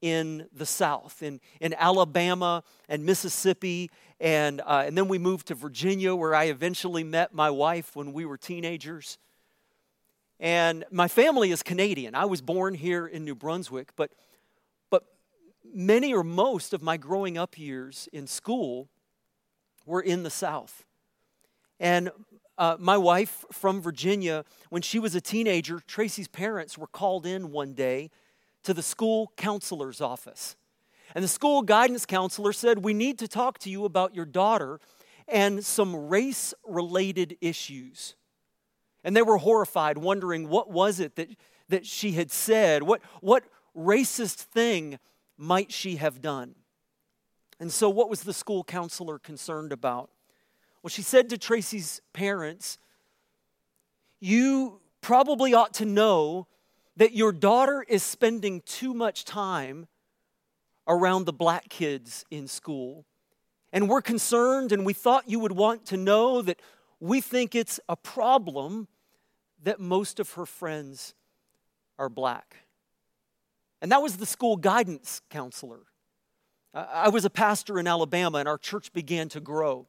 in 0.00 0.46
the 0.52 0.64
South, 0.64 1.22
in, 1.22 1.40
in 1.60 1.74
Alabama 1.74 2.64
and 2.88 3.04
Mississippi, 3.04 3.90
and, 4.18 4.60
uh, 4.62 4.84
and 4.86 4.96
then 4.96 5.08
we 5.08 5.18
moved 5.18 5.48
to 5.48 5.54
Virginia, 5.54 6.14
where 6.14 6.34
I 6.34 6.44
eventually 6.44 7.04
met 7.04 7.34
my 7.34 7.50
wife 7.50 7.94
when 7.94 8.12
we 8.12 8.24
were 8.24 8.38
teenagers. 8.38 9.18
And 10.40 10.86
my 10.90 11.06
family 11.06 11.50
is 11.50 11.62
Canadian. 11.62 12.14
I 12.14 12.24
was 12.24 12.40
born 12.40 12.72
here 12.72 13.06
in 13.06 13.26
New 13.26 13.34
Brunswick, 13.34 13.90
but, 13.94 14.10
but 14.88 15.04
many 15.74 16.14
or 16.14 16.24
most 16.24 16.72
of 16.72 16.80
my 16.80 16.96
growing 16.96 17.36
up 17.36 17.58
years 17.58 18.08
in 18.10 18.26
school 18.26 18.88
were 19.84 20.00
in 20.00 20.22
the 20.22 20.30
South. 20.30 20.86
And 21.78 22.10
uh, 22.56 22.76
my 22.78 22.96
wife 22.96 23.44
from 23.52 23.82
Virginia, 23.82 24.46
when 24.70 24.80
she 24.80 24.98
was 24.98 25.14
a 25.14 25.20
teenager, 25.20 25.78
Tracy's 25.86 26.28
parents 26.28 26.78
were 26.78 26.86
called 26.86 27.26
in 27.26 27.50
one 27.50 27.74
day 27.74 28.10
to 28.62 28.72
the 28.72 28.82
school 28.82 29.32
counselor's 29.36 30.00
office. 30.00 30.56
And 31.14 31.22
the 31.22 31.28
school 31.28 31.60
guidance 31.60 32.06
counselor 32.06 32.54
said, 32.54 32.78
We 32.78 32.94
need 32.94 33.18
to 33.18 33.28
talk 33.28 33.58
to 33.60 33.70
you 33.70 33.84
about 33.84 34.14
your 34.14 34.26
daughter 34.26 34.80
and 35.28 35.64
some 35.64 36.08
race 36.08 36.54
related 36.66 37.36
issues. 37.42 38.14
And 39.02 39.16
they 39.16 39.22
were 39.22 39.38
horrified, 39.38 39.98
wondering 39.98 40.48
what 40.48 40.70
was 40.70 41.00
it 41.00 41.16
that, 41.16 41.28
that 41.68 41.86
she 41.86 42.12
had 42.12 42.30
said? 42.30 42.82
What, 42.82 43.00
what 43.20 43.44
racist 43.76 44.36
thing 44.36 44.98
might 45.36 45.72
she 45.72 45.96
have 45.96 46.20
done? 46.20 46.54
And 47.58 47.72
so, 47.72 47.90
what 47.90 48.08
was 48.08 48.22
the 48.22 48.32
school 48.32 48.64
counselor 48.64 49.18
concerned 49.18 49.72
about? 49.72 50.10
Well, 50.82 50.88
she 50.88 51.02
said 51.02 51.28
to 51.28 51.38
Tracy's 51.38 52.00
parents, 52.12 52.78
You 54.18 54.80
probably 55.02 55.52
ought 55.52 55.74
to 55.74 55.84
know 55.84 56.46
that 56.96 57.12
your 57.12 57.32
daughter 57.32 57.84
is 57.86 58.02
spending 58.02 58.62
too 58.62 58.94
much 58.94 59.24
time 59.24 59.88
around 60.88 61.24
the 61.24 61.32
black 61.32 61.68
kids 61.68 62.24
in 62.30 62.48
school. 62.48 63.04
And 63.72 63.88
we're 63.88 64.02
concerned, 64.02 64.72
and 64.72 64.84
we 64.84 64.92
thought 64.92 65.28
you 65.28 65.38
would 65.38 65.52
want 65.52 65.86
to 65.86 65.96
know 65.96 66.42
that 66.42 66.60
we 67.00 67.20
think 67.20 67.54
it's 67.54 67.80
a 67.88 67.96
problem 67.96 68.86
that 69.62 69.80
most 69.80 70.20
of 70.20 70.32
her 70.34 70.46
friends 70.46 71.14
are 71.98 72.08
black. 72.08 72.56
And 73.82 73.90
that 73.90 74.02
was 74.02 74.18
the 74.18 74.26
school 74.26 74.56
guidance 74.56 75.22
counselor. 75.30 75.80
I 76.72 77.08
was 77.08 77.24
a 77.24 77.30
pastor 77.30 77.80
in 77.80 77.86
Alabama, 77.86 78.38
and 78.38 78.48
our 78.48 78.58
church 78.58 78.92
began 78.92 79.28
to 79.30 79.40
grow. 79.40 79.86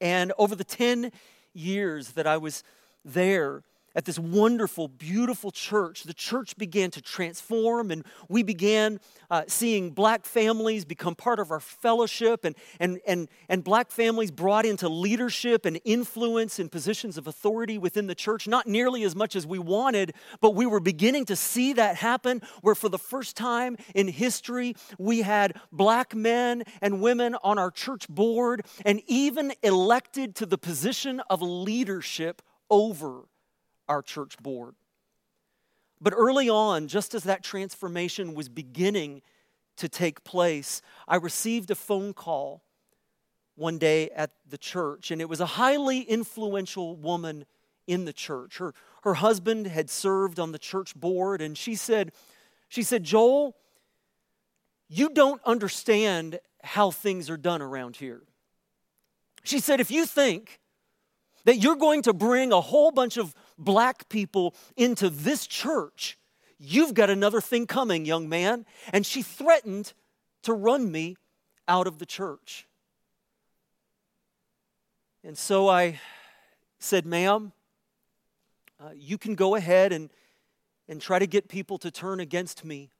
And 0.00 0.32
over 0.36 0.54
the 0.54 0.64
10 0.64 1.12
years 1.54 2.12
that 2.12 2.26
I 2.26 2.36
was 2.36 2.62
there, 3.04 3.62
at 3.98 4.04
this 4.04 4.16
wonderful, 4.16 4.86
beautiful 4.86 5.50
church, 5.50 6.04
the 6.04 6.14
church 6.14 6.56
began 6.56 6.88
to 6.88 7.02
transform, 7.02 7.90
and 7.90 8.06
we 8.28 8.44
began 8.44 9.00
uh, 9.28 9.42
seeing 9.48 9.90
black 9.90 10.24
families 10.24 10.84
become 10.84 11.16
part 11.16 11.40
of 11.40 11.50
our 11.50 11.58
fellowship, 11.58 12.44
and, 12.44 12.54
and, 12.78 13.00
and, 13.08 13.26
and 13.48 13.64
black 13.64 13.90
families 13.90 14.30
brought 14.30 14.64
into 14.64 14.88
leadership 14.88 15.66
and 15.66 15.80
influence 15.84 16.60
in 16.60 16.68
positions 16.68 17.18
of 17.18 17.26
authority 17.26 17.76
within 17.76 18.06
the 18.06 18.14
church. 18.14 18.46
Not 18.46 18.68
nearly 18.68 19.02
as 19.02 19.16
much 19.16 19.34
as 19.34 19.44
we 19.48 19.58
wanted, 19.58 20.14
but 20.40 20.54
we 20.54 20.64
were 20.64 20.78
beginning 20.78 21.24
to 21.24 21.34
see 21.34 21.72
that 21.72 21.96
happen, 21.96 22.40
where 22.62 22.76
for 22.76 22.88
the 22.88 23.00
first 23.00 23.36
time 23.36 23.76
in 23.96 24.06
history, 24.06 24.76
we 25.00 25.22
had 25.22 25.58
black 25.72 26.14
men 26.14 26.62
and 26.80 27.02
women 27.02 27.34
on 27.42 27.58
our 27.58 27.72
church 27.72 28.08
board, 28.08 28.64
and 28.86 29.02
even 29.08 29.54
elected 29.64 30.36
to 30.36 30.46
the 30.46 30.56
position 30.56 31.18
of 31.28 31.42
leadership 31.42 32.42
over 32.70 33.24
our 33.88 34.02
church 34.02 34.36
board. 34.38 34.74
But 36.00 36.14
early 36.16 36.48
on, 36.48 36.88
just 36.88 37.14
as 37.14 37.24
that 37.24 37.42
transformation 37.42 38.34
was 38.34 38.48
beginning 38.48 39.22
to 39.76 39.88
take 39.88 40.24
place, 40.24 40.80
I 41.06 41.16
received 41.16 41.70
a 41.70 41.74
phone 41.74 42.12
call 42.12 42.62
one 43.56 43.78
day 43.78 44.10
at 44.10 44.30
the 44.48 44.58
church, 44.58 45.10
and 45.10 45.20
it 45.20 45.28
was 45.28 45.40
a 45.40 45.46
highly 45.46 46.00
influential 46.00 46.94
woman 46.94 47.44
in 47.88 48.04
the 48.04 48.12
church. 48.12 48.58
Her, 48.58 48.74
her 49.02 49.14
husband 49.14 49.66
had 49.66 49.90
served 49.90 50.38
on 50.38 50.52
the 50.52 50.58
church 50.58 50.94
board, 50.94 51.42
and 51.42 51.58
she 51.58 51.74
said, 51.74 52.12
she 52.68 52.82
said, 52.82 53.02
Joel, 53.02 53.56
you 54.88 55.10
don't 55.10 55.42
understand 55.44 56.38
how 56.62 56.90
things 56.90 57.28
are 57.28 57.36
done 57.36 57.62
around 57.62 57.96
here. 57.96 58.22
She 59.42 59.58
said, 59.58 59.80
if 59.80 59.90
you 59.90 60.06
think 60.06 60.60
that 61.44 61.56
you're 61.56 61.76
going 61.76 62.02
to 62.02 62.12
bring 62.12 62.52
a 62.52 62.60
whole 62.60 62.90
bunch 62.90 63.16
of 63.16 63.34
black 63.58 64.08
people 64.08 64.54
into 64.76 65.10
this 65.10 65.46
church, 65.46 66.18
you've 66.58 66.94
got 66.94 67.10
another 67.10 67.40
thing 67.40 67.66
coming, 67.66 68.04
young 68.04 68.28
man. 68.28 68.64
And 68.92 69.04
she 69.04 69.22
threatened 69.22 69.92
to 70.42 70.52
run 70.52 70.90
me 70.90 71.16
out 71.66 71.86
of 71.86 71.98
the 71.98 72.06
church. 72.06 72.66
And 75.24 75.36
so 75.36 75.68
I 75.68 76.00
said, 76.78 77.04
ma'am, 77.04 77.52
uh, 78.80 78.90
you 78.94 79.18
can 79.18 79.34
go 79.34 79.56
ahead 79.56 79.92
and, 79.92 80.10
and 80.88 81.00
try 81.00 81.18
to 81.18 81.26
get 81.26 81.48
people 81.48 81.76
to 81.78 81.90
turn 81.90 82.20
against 82.20 82.64
me. 82.64 82.90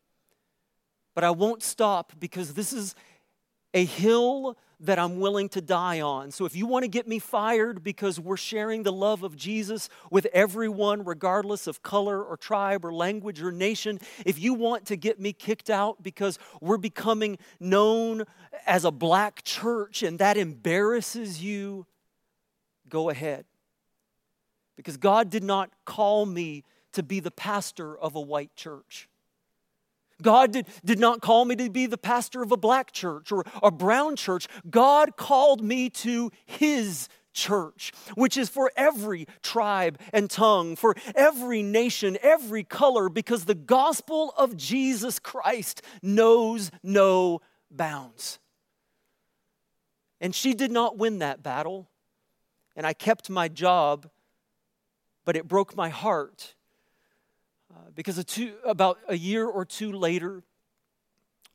But 1.15 1.25
I 1.25 1.31
won't 1.31 1.63
stop 1.63 2.13
because 2.19 2.55
this 2.55 2.73
is 2.73 2.95
a 3.75 3.85
hill 3.85 4.57
that 4.81 4.99
I'm 4.99 5.19
willing 5.19 5.49
to 5.51 5.61
die 5.61 6.01
on. 6.01 6.31
So 6.31 6.45
if 6.45 6.55
you 6.55 6.67
want 6.67 6.85
to 6.85 6.89
get 6.89 7.09
me 7.09 7.19
fired 7.19 7.83
because 7.83 8.21
we're 8.21 8.37
sharing 8.37 8.85
the 8.85 8.93
love 8.93 9.25
of 9.25 9.37
Jesus 9.37 9.89
with 10.11 10.27
everyone, 10.27 11.05
regardless 11.05 11.67
of 11.67 11.83
color 11.83 12.23
or 12.23 12.37
tribe 12.37 12.85
or 12.85 12.93
language 12.93 13.43
or 13.43 13.51
nation, 13.51 13.99
if 14.25 14.39
you 14.39 14.55
want 14.55 14.87
to 14.87 14.97
get 14.97 15.19
me 15.19 15.33
kicked 15.33 15.69
out 15.69 16.03
because 16.03 16.39
we're 16.61 16.77
becoming 16.77 17.39
known 17.59 18.25
as 18.67 18.85
a 18.85 18.93
black 18.93 19.43
church 19.43 20.05
and 20.05 20.21
that 20.21 20.37
embarrasses 20.37 21.43
you, 21.43 21.85
go 22.89 23.11
ahead. 23.11 23.45
Because 24.77 24.97
God 24.97 25.29
did 25.29 25.43
not 25.43 25.71
call 25.85 26.25
me 26.25 26.63
to 26.93 27.03
be 27.03 27.19
the 27.19 27.33
pastor 27.33 27.99
of 27.99 28.15
a 28.15 28.21
white 28.21 28.55
church. 28.55 29.09
God 30.23 30.53
did, 30.53 30.67
did 30.85 30.99
not 30.99 31.21
call 31.21 31.45
me 31.45 31.57
to 31.57 31.71
be 31.71 31.87
the 31.87 31.99
pastor 31.99 32.43
of 32.43 32.53
a 32.53 32.57
black 32.57 32.93
church 32.93 33.31
or 33.31 33.45
a 33.63 33.71
brown 33.71 34.17
church. 34.17 34.49
God 34.69 35.17
called 35.17 35.63
me 35.63 35.91
to 35.91 36.31
His 36.45 37.09
church, 37.33 37.93
which 38.15 38.37
is 38.37 38.49
for 38.49 38.73
every 38.77 39.27
tribe 39.43 39.99
and 40.13 40.29
tongue, 40.29 40.75
for 40.75 40.97
every 41.15 41.63
nation, 41.63 42.19
every 42.21 42.65
color, 42.65 43.09
because 43.09 43.45
the 43.45 43.55
gospel 43.55 44.35
of 44.37 44.57
Jesus 44.57 45.19
Christ 45.19 45.83
knows 46.03 46.71
no 46.83 47.41
bounds. 47.71 48.41
And 50.21 50.35
she 50.35 50.53
did 50.53 50.73
not 50.73 50.99
win 50.99 51.21
that 51.21 51.43
battle, 51.45 51.89
and 52.75 52.85
I 52.85 52.93
kept 52.93 53.31
my 53.31 53.47
job, 53.47 54.11
but 55.25 55.37
it 55.37 55.47
broke 55.47 55.77
my 55.77 55.91
heart 55.91 56.55
because 57.99 58.25
two, 58.27 58.55
about 58.65 58.97
a 59.09 59.19
year 59.19 59.45
or 59.45 59.65
two 59.65 59.91
later, 59.91 60.45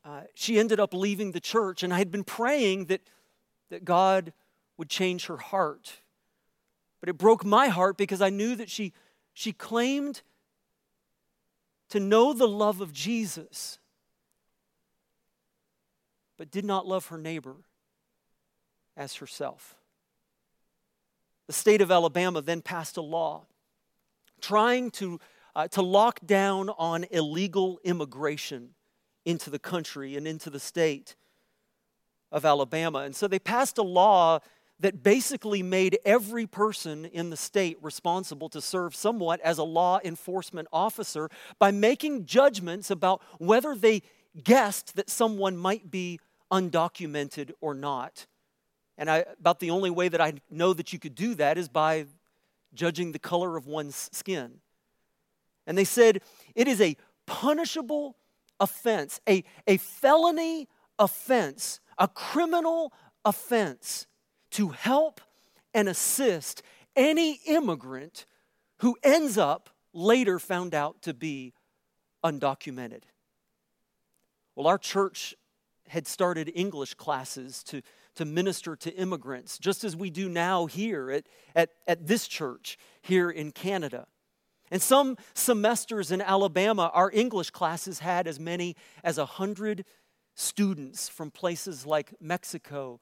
uh, 0.04 0.24
she 0.34 0.58
ended 0.58 0.78
up 0.78 0.92
leaving 0.92 1.32
the 1.32 1.40
church, 1.40 1.82
and 1.82 1.90
I 1.90 1.96
had 1.96 2.10
been 2.10 2.22
praying 2.22 2.84
that, 2.86 3.00
that 3.70 3.86
God 3.86 4.30
would 4.76 4.90
change 4.90 5.24
her 5.24 5.38
heart. 5.38 6.00
But 7.00 7.08
it 7.08 7.16
broke 7.16 7.46
my 7.46 7.68
heart 7.68 7.96
because 7.96 8.20
I 8.20 8.28
knew 8.28 8.56
that 8.56 8.68
she, 8.68 8.92
she 9.32 9.54
claimed 9.54 10.20
to 11.88 11.98
know 11.98 12.34
the 12.34 12.46
love 12.46 12.82
of 12.82 12.92
Jesus, 12.92 13.78
but 16.36 16.50
did 16.50 16.66
not 16.66 16.86
love 16.86 17.06
her 17.06 17.16
neighbor 17.16 17.56
as 18.98 19.14
herself. 19.14 19.76
The 21.46 21.54
state 21.54 21.80
of 21.80 21.90
Alabama 21.90 22.42
then 22.42 22.60
passed 22.60 22.98
a 22.98 23.02
law 23.02 23.46
trying 24.42 24.90
to 24.90 25.18
uh, 25.56 25.68
to 25.68 25.82
lock 25.82 26.20
down 26.26 26.70
on 26.70 27.04
illegal 27.10 27.78
immigration 27.84 28.70
into 29.24 29.50
the 29.50 29.58
country 29.58 30.16
and 30.16 30.26
into 30.26 30.50
the 30.50 30.60
state 30.60 31.16
of 32.30 32.44
Alabama. 32.44 33.00
And 33.00 33.14
so 33.14 33.28
they 33.28 33.38
passed 33.38 33.78
a 33.78 33.82
law 33.82 34.40
that 34.80 35.02
basically 35.02 35.62
made 35.62 35.98
every 36.04 36.46
person 36.46 37.04
in 37.06 37.30
the 37.30 37.36
state 37.36 37.78
responsible 37.80 38.48
to 38.48 38.60
serve 38.60 38.94
somewhat 38.94 39.40
as 39.40 39.58
a 39.58 39.64
law 39.64 40.00
enforcement 40.04 40.66
officer 40.72 41.30
by 41.58 41.70
making 41.70 42.26
judgments 42.26 42.90
about 42.90 43.22
whether 43.38 43.74
they 43.76 44.02
guessed 44.42 44.96
that 44.96 45.08
someone 45.08 45.56
might 45.56 45.90
be 45.90 46.18
undocumented 46.50 47.52
or 47.60 47.72
not. 47.72 48.26
And 48.98 49.08
I, 49.08 49.24
about 49.38 49.60
the 49.60 49.70
only 49.70 49.90
way 49.90 50.08
that 50.08 50.20
I 50.20 50.34
know 50.50 50.72
that 50.72 50.92
you 50.92 50.98
could 50.98 51.14
do 51.14 51.34
that 51.36 51.56
is 51.56 51.68
by 51.68 52.06
judging 52.74 53.12
the 53.12 53.18
color 53.18 53.56
of 53.56 53.66
one's 53.66 54.10
skin. 54.12 54.60
And 55.66 55.76
they 55.76 55.84
said, 55.84 56.20
It 56.54 56.68
is 56.68 56.80
a 56.80 56.96
punishable 57.26 58.16
offense, 58.60 59.20
a, 59.28 59.44
a 59.66 59.76
felony 59.78 60.68
offense, 60.98 61.80
a 61.98 62.08
criminal 62.08 62.92
offense 63.24 64.06
to 64.52 64.68
help 64.68 65.20
and 65.72 65.88
assist 65.88 66.62
any 66.94 67.40
immigrant 67.46 68.26
who 68.78 68.96
ends 69.02 69.38
up 69.38 69.70
later 69.92 70.38
found 70.38 70.74
out 70.74 71.02
to 71.02 71.14
be 71.14 71.52
undocumented. 72.24 73.02
Well, 74.54 74.66
our 74.66 74.78
church 74.78 75.34
had 75.88 76.06
started 76.06 76.50
English 76.54 76.94
classes 76.94 77.62
to, 77.64 77.82
to 78.14 78.24
minister 78.24 78.76
to 78.76 78.94
immigrants, 78.94 79.58
just 79.58 79.84
as 79.84 79.96
we 79.96 80.10
do 80.10 80.28
now 80.28 80.66
here 80.66 81.10
at, 81.10 81.24
at, 81.54 81.70
at 81.86 82.06
this 82.06 82.26
church 82.26 82.78
here 83.02 83.30
in 83.30 83.52
Canada. 83.52 84.06
And 84.70 84.80
some 84.80 85.16
semesters 85.34 86.10
in 86.10 86.20
Alabama, 86.20 86.90
our 86.94 87.10
English 87.12 87.50
classes 87.50 87.98
had 87.98 88.26
as 88.26 88.40
many 88.40 88.76
as 89.02 89.18
100 89.18 89.84
students 90.34 91.08
from 91.08 91.30
places 91.30 91.86
like 91.86 92.14
Mexico 92.20 93.00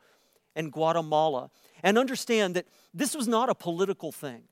and 0.54 0.70
Guatemala. 0.72 1.50
And 1.82 1.98
understand 1.98 2.56
that 2.56 2.66
this 2.92 3.14
was 3.14 3.26
not 3.26 3.48
a 3.48 3.54
political 3.54 4.12
thing. 4.12 4.44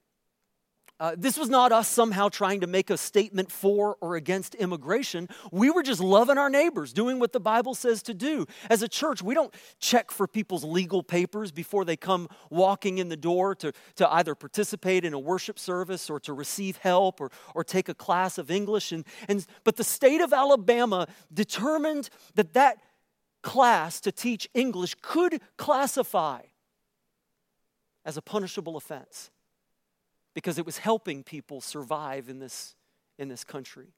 Uh, 1.00 1.14
this 1.16 1.38
was 1.38 1.48
not 1.48 1.72
us 1.72 1.88
somehow 1.88 2.28
trying 2.28 2.60
to 2.60 2.66
make 2.66 2.90
a 2.90 2.96
statement 2.98 3.50
for 3.50 3.96
or 4.02 4.16
against 4.16 4.54
immigration. 4.56 5.26
We 5.50 5.70
were 5.70 5.82
just 5.82 6.00
loving 6.00 6.36
our 6.36 6.50
neighbors, 6.50 6.92
doing 6.92 7.18
what 7.18 7.32
the 7.32 7.40
Bible 7.40 7.74
says 7.74 8.02
to 8.02 8.12
do. 8.12 8.46
As 8.68 8.82
a 8.82 8.88
church, 8.88 9.22
we 9.22 9.32
don't 9.32 9.52
check 9.78 10.10
for 10.10 10.28
people's 10.28 10.62
legal 10.62 11.02
papers 11.02 11.52
before 11.52 11.86
they 11.86 11.96
come 11.96 12.28
walking 12.50 12.98
in 12.98 13.08
the 13.08 13.16
door 13.16 13.54
to, 13.56 13.72
to 13.96 14.12
either 14.12 14.34
participate 14.34 15.06
in 15.06 15.14
a 15.14 15.18
worship 15.18 15.58
service 15.58 16.10
or 16.10 16.20
to 16.20 16.34
receive 16.34 16.76
help 16.76 17.22
or, 17.22 17.30
or 17.54 17.64
take 17.64 17.88
a 17.88 17.94
class 17.94 18.36
of 18.36 18.50
English. 18.50 18.92
And, 18.92 19.06
and, 19.26 19.46
but 19.64 19.76
the 19.76 19.84
state 19.84 20.20
of 20.20 20.34
Alabama 20.34 21.08
determined 21.32 22.10
that 22.34 22.52
that 22.52 22.76
class 23.42 24.02
to 24.02 24.12
teach 24.12 24.50
English 24.52 24.96
could 25.00 25.40
classify 25.56 26.42
as 28.04 28.18
a 28.18 28.22
punishable 28.22 28.76
offense 28.76 29.30
because 30.34 30.58
it 30.58 30.66
was 30.66 30.78
helping 30.78 31.22
people 31.22 31.60
survive 31.60 32.28
in 32.28 32.38
this, 32.38 32.74
in 33.18 33.28
this 33.28 33.44
country, 33.44 33.88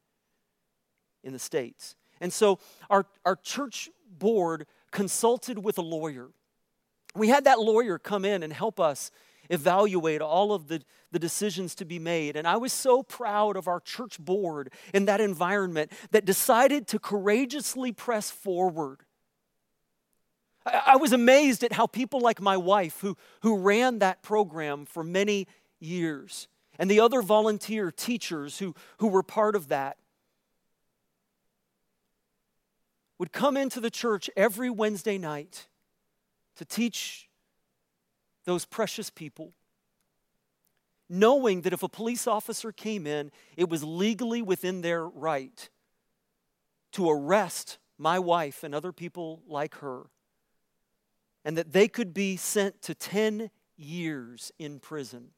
in 1.22 1.32
the 1.32 1.38
States. 1.38 1.94
And 2.20 2.32
so 2.32 2.58
our, 2.88 3.06
our 3.24 3.36
church 3.36 3.90
board 4.18 4.66
consulted 4.90 5.58
with 5.58 5.78
a 5.78 5.82
lawyer. 5.82 6.30
We 7.14 7.28
had 7.28 7.44
that 7.44 7.58
lawyer 7.60 7.98
come 7.98 8.24
in 8.24 8.42
and 8.42 8.52
help 8.52 8.80
us 8.80 9.10
evaluate 9.50 10.22
all 10.22 10.52
of 10.52 10.68
the, 10.68 10.82
the 11.10 11.18
decisions 11.18 11.74
to 11.76 11.84
be 11.84 11.98
made. 11.98 12.36
And 12.36 12.46
I 12.46 12.56
was 12.56 12.72
so 12.72 13.02
proud 13.02 13.56
of 13.56 13.68
our 13.68 13.80
church 13.80 14.18
board 14.18 14.72
in 14.94 15.04
that 15.06 15.20
environment 15.20 15.92
that 16.12 16.24
decided 16.24 16.86
to 16.88 16.98
courageously 16.98 17.92
press 17.92 18.30
forward. 18.30 19.00
I, 20.64 20.82
I 20.86 20.96
was 20.96 21.12
amazed 21.12 21.64
at 21.64 21.72
how 21.72 21.86
people 21.86 22.20
like 22.20 22.40
my 22.40 22.56
wife, 22.56 23.00
who, 23.00 23.16
who 23.40 23.58
ran 23.58 23.98
that 23.98 24.22
program 24.22 24.86
for 24.86 25.02
many 25.02 25.46
years. 25.82 26.48
And 26.78 26.90
the 26.90 27.00
other 27.00 27.22
volunteer 27.22 27.90
teachers 27.90 28.58
who, 28.58 28.74
who 28.98 29.08
were 29.08 29.22
part 29.22 29.54
of 29.56 29.68
that 29.68 29.98
would 33.18 33.32
come 33.32 33.56
into 33.56 33.80
the 33.80 33.90
church 33.90 34.28
every 34.36 34.70
Wednesday 34.70 35.18
night 35.18 35.68
to 36.56 36.64
teach 36.64 37.28
those 38.44 38.64
precious 38.64 39.10
people, 39.10 39.52
knowing 41.08 41.60
that 41.62 41.72
if 41.72 41.82
a 41.82 41.88
police 41.88 42.26
officer 42.26 42.72
came 42.72 43.06
in, 43.06 43.30
it 43.56 43.68
was 43.68 43.84
legally 43.84 44.42
within 44.42 44.80
their 44.80 45.06
right 45.06 45.68
to 46.92 47.08
arrest 47.08 47.78
my 47.96 48.18
wife 48.18 48.64
and 48.64 48.74
other 48.74 48.92
people 48.92 49.42
like 49.46 49.76
her, 49.76 50.06
and 51.44 51.56
that 51.56 51.72
they 51.72 51.86
could 51.86 52.12
be 52.12 52.36
sent 52.36 52.82
to 52.82 52.94
10 52.94 53.50
years 53.76 54.50
in 54.58 54.80
prison. 54.80 55.28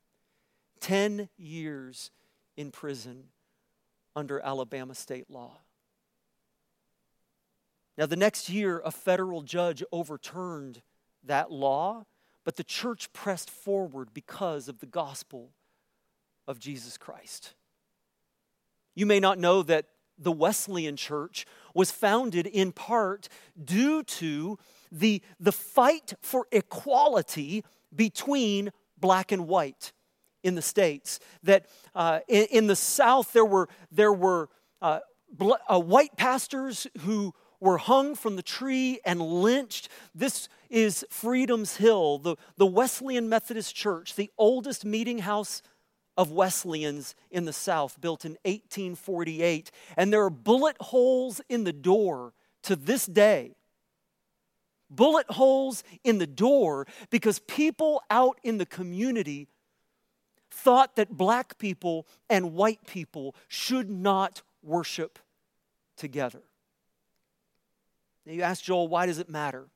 10 0.80 1.28
years 1.36 2.10
in 2.56 2.70
prison 2.70 3.24
under 4.16 4.40
Alabama 4.40 4.94
state 4.94 5.30
law. 5.30 5.58
Now, 7.96 8.06
the 8.06 8.16
next 8.16 8.48
year, 8.48 8.82
a 8.84 8.90
federal 8.90 9.42
judge 9.42 9.82
overturned 9.92 10.82
that 11.22 11.50
law, 11.50 12.04
but 12.44 12.56
the 12.56 12.64
church 12.64 13.12
pressed 13.12 13.50
forward 13.50 14.08
because 14.12 14.68
of 14.68 14.80
the 14.80 14.86
gospel 14.86 15.50
of 16.46 16.58
Jesus 16.58 16.98
Christ. 16.98 17.54
You 18.94 19.06
may 19.06 19.20
not 19.20 19.38
know 19.38 19.62
that 19.62 19.86
the 20.18 20.32
Wesleyan 20.32 20.96
Church 20.96 21.46
was 21.74 21.90
founded 21.90 22.46
in 22.46 22.72
part 22.72 23.28
due 23.62 24.02
to 24.04 24.58
the, 24.92 25.22
the 25.40 25.52
fight 25.52 26.14
for 26.20 26.46
equality 26.52 27.64
between 27.94 28.70
black 28.98 29.32
and 29.32 29.48
white 29.48 29.92
in 30.44 30.54
the 30.54 30.62
States. 30.62 31.18
That 31.42 31.66
uh, 31.94 32.20
in, 32.28 32.46
in, 32.52 32.66
the 32.68 32.76
South, 32.76 33.32
there 33.32 33.44
were, 33.44 33.68
there 33.90 34.12
were 34.12 34.48
uh, 34.80 35.00
bl- 35.32 35.54
uh, 35.68 35.80
white 35.80 36.16
pastors 36.16 36.86
who 37.00 37.34
were 37.58 37.78
hung 37.78 38.14
from 38.14 38.36
the 38.36 38.42
tree 38.42 39.00
and 39.04 39.20
lynched. 39.20 39.88
This 40.14 40.48
is 40.68 41.04
Freedom's 41.10 41.78
Hill, 41.78 42.18
the, 42.18 42.36
the 42.56 42.66
Wesleyan 42.66 43.28
Methodist 43.28 43.74
Church, 43.74 44.14
the 44.14 44.30
oldest 44.38 44.84
meeting 44.84 45.20
house 45.20 45.62
of 46.16 46.30
Wesleyans 46.30 47.14
in 47.30 47.44
the 47.44 47.52
South, 47.52 48.00
built 48.00 48.24
in 48.24 48.32
1848. 48.44 49.70
And 49.96 50.12
there 50.12 50.22
are 50.22 50.30
bullet 50.30 50.76
holes 50.78 51.40
in 51.48 51.64
the 51.64 51.72
door 51.72 52.34
to 52.64 52.76
this 52.76 53.06
day. 53.06 53.56
Bullet 54.90 55.26
holes 55.30 55.82
in 56.04 56.18
the 56.18 56.26
door 56.26 56.86
because 57.10 57.40
people 57.40 58.02
out 58.10 58.38
in 58.44 58.58
the 58.58 58.66
community 58.66 59.48
thought 60.54 60.96
that 60.96 61.10
black 61.10 61.58
people 61.58 62.06
and 62.30 62.54
white 62.54 62.86
people 62.86 63.34
should 63.48 63.90
not 63.90 64.42
worship 64.62 65.18
together. 65.96 66.42
Now 68.24 68.32
you 68.32 68.42
ask 68.42 68.62
Joel, 68.62 68.88
why 68.88 69.06
does 69.06 69.18
it 69.18 69.28
matter? 69.28 69.66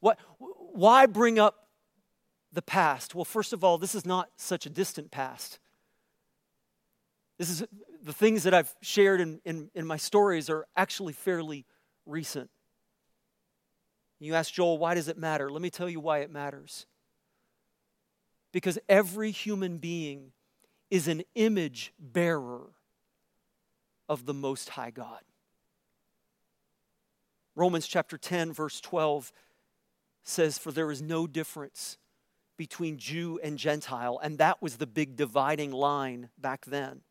What, 0.00 0.18
why 0.38 1.06
bring 1.06 1.38
up 1.38 1.68
the 2.52 2.62
past? 2.62 3.14
Well, 3.14 3.24
first 3.24 3.52
of 3.52 3.62
all, 3.62 3.78
this 3.78 3.94
is 3.94 4.04
not 4.04 4.28
such 4.36 4.66
a 4.66 4.70
distant 4.70 5.10
past. 5.10 5.58
This 7.38 7.48
is 7.48 7.64
the 8.02 8.12
things 8.12 8.42
that 8.42 8.52
I've 8.52 8.74
shared 8.82 9.20
in, 9.20 9.40
in, 9.44 9.70
in 9.74 9.86
my 9.86 9.96
stories 9.96 10.50
are 10.50 10.66
actually 10.76 11.12
fairly 11.12 11.64
recent. 12.04 12.50
You 14.18 14.34
ask 14.34 14.52
Joel, 14.52 14.76
why 14.76 14.94
does 14.94 15.08
it 15.08 15.16
matter? 15.16 15.50
Let 15.50 15.62
me 15.62 15.70
tell 15.70 15.88
you 15.88 16.00
why 16.00 16.18
it 16.18 16.30
matters. 16.30 16.86
Because 18.52 18.78
every 18.88 19.30
human 19.30 19.78
being 19.78 20.32
is 20.90 21.08
an 21.08 21.22
image 21.34 21.92
bearer 21.98 22.70
of 24.08 24.26
the 24.26 24.34
Most 24.34 24.70
High 24.70 24.90
God. 24.90 25.20
Romans 27.54 27.86
chapter 27.86 28.18
10, 28.18 28.52
verse 28.52 28.80
12 28.80 29.32
says, 30.22 30.58
For 30.58 30.72
there 30.72 30.90
is 30.90 31.00
no 31.02 31.26
difference 31.26 31.98
between 32.56 32.98
Jew 32.98 33.38
and 33.42 33.56
Gentile. 33.56 34.20
And 34.22 34.38
that 34.38 34.60
was 34.60 34.76
the 34.76 34.86
big 34.86 35.16
dividing 35.16 35.72
line 35.72 36.30
back 36.38 36.64
then. 36.66 37.02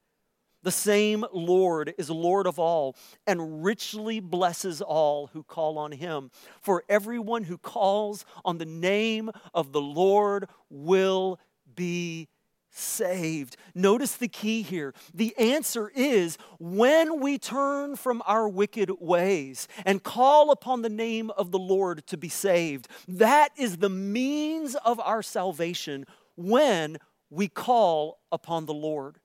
The 0.64 0.72
same 0.72 1.26
Lord 1.32 1.94
is 1.98 2.10
Lord 2.10 2.48
of 2.48 2.60
all 2.60 2.96
and 3.26 3.64
richly 3.64 4.20
blesses 4.20 4.82
all 4.82 5.28
who 5.28 5.44
call 5.44 5.78
on 5.78 5.92
him. 5.94 6.32
For 6.62 6.84
everyone 6.90 7.44
who 7.44 7.58
calls 7.58 8.26
on 8.44 8.58
the 8.58 8.66
name 8.66 9.32
of 9.54 9.72
the 9.72 9.82
Lord 9.82 10.48
will 10.70 11.40
be 11.76 12.28
saved. 12.72 13.58
Notice 13.74 14.16
the 14.16 14.28
key 14.28 14.62
here. 14.62 14.94
The 15.14 15.36
answer 15.38 15.92
is 15.96 16.38
when 16.60 17.20
we 17.20 17.38
turn 17.38 17.96
from 17.96 18.22
our 18.26 18.48
wicked 18.48 18.92
ways 19.00 19.68
and 19.86 20.04
call 20.04 20.52
upon 20.52 20.82
the 20.82 20.90
name 20.90 21.32
of 21.32 21.52
the 21.52 21.60
Lord 21.60 22.06
to 22.08 22.18
be 22.18 22.30
saved. 22.30 22.88
That 23.08 23.50
is 23.58 23.78
the 23.78 23.90
means 23.90 24.76
of 24.76 25.00
our 25.00 25.24
salvation 25.24 26.06
when 26.36 26.98
we 27.30 27.48
call 27.48 28.20
upon 28.32 28.66
the 28.66 28.74
Lord. 28.74 29.20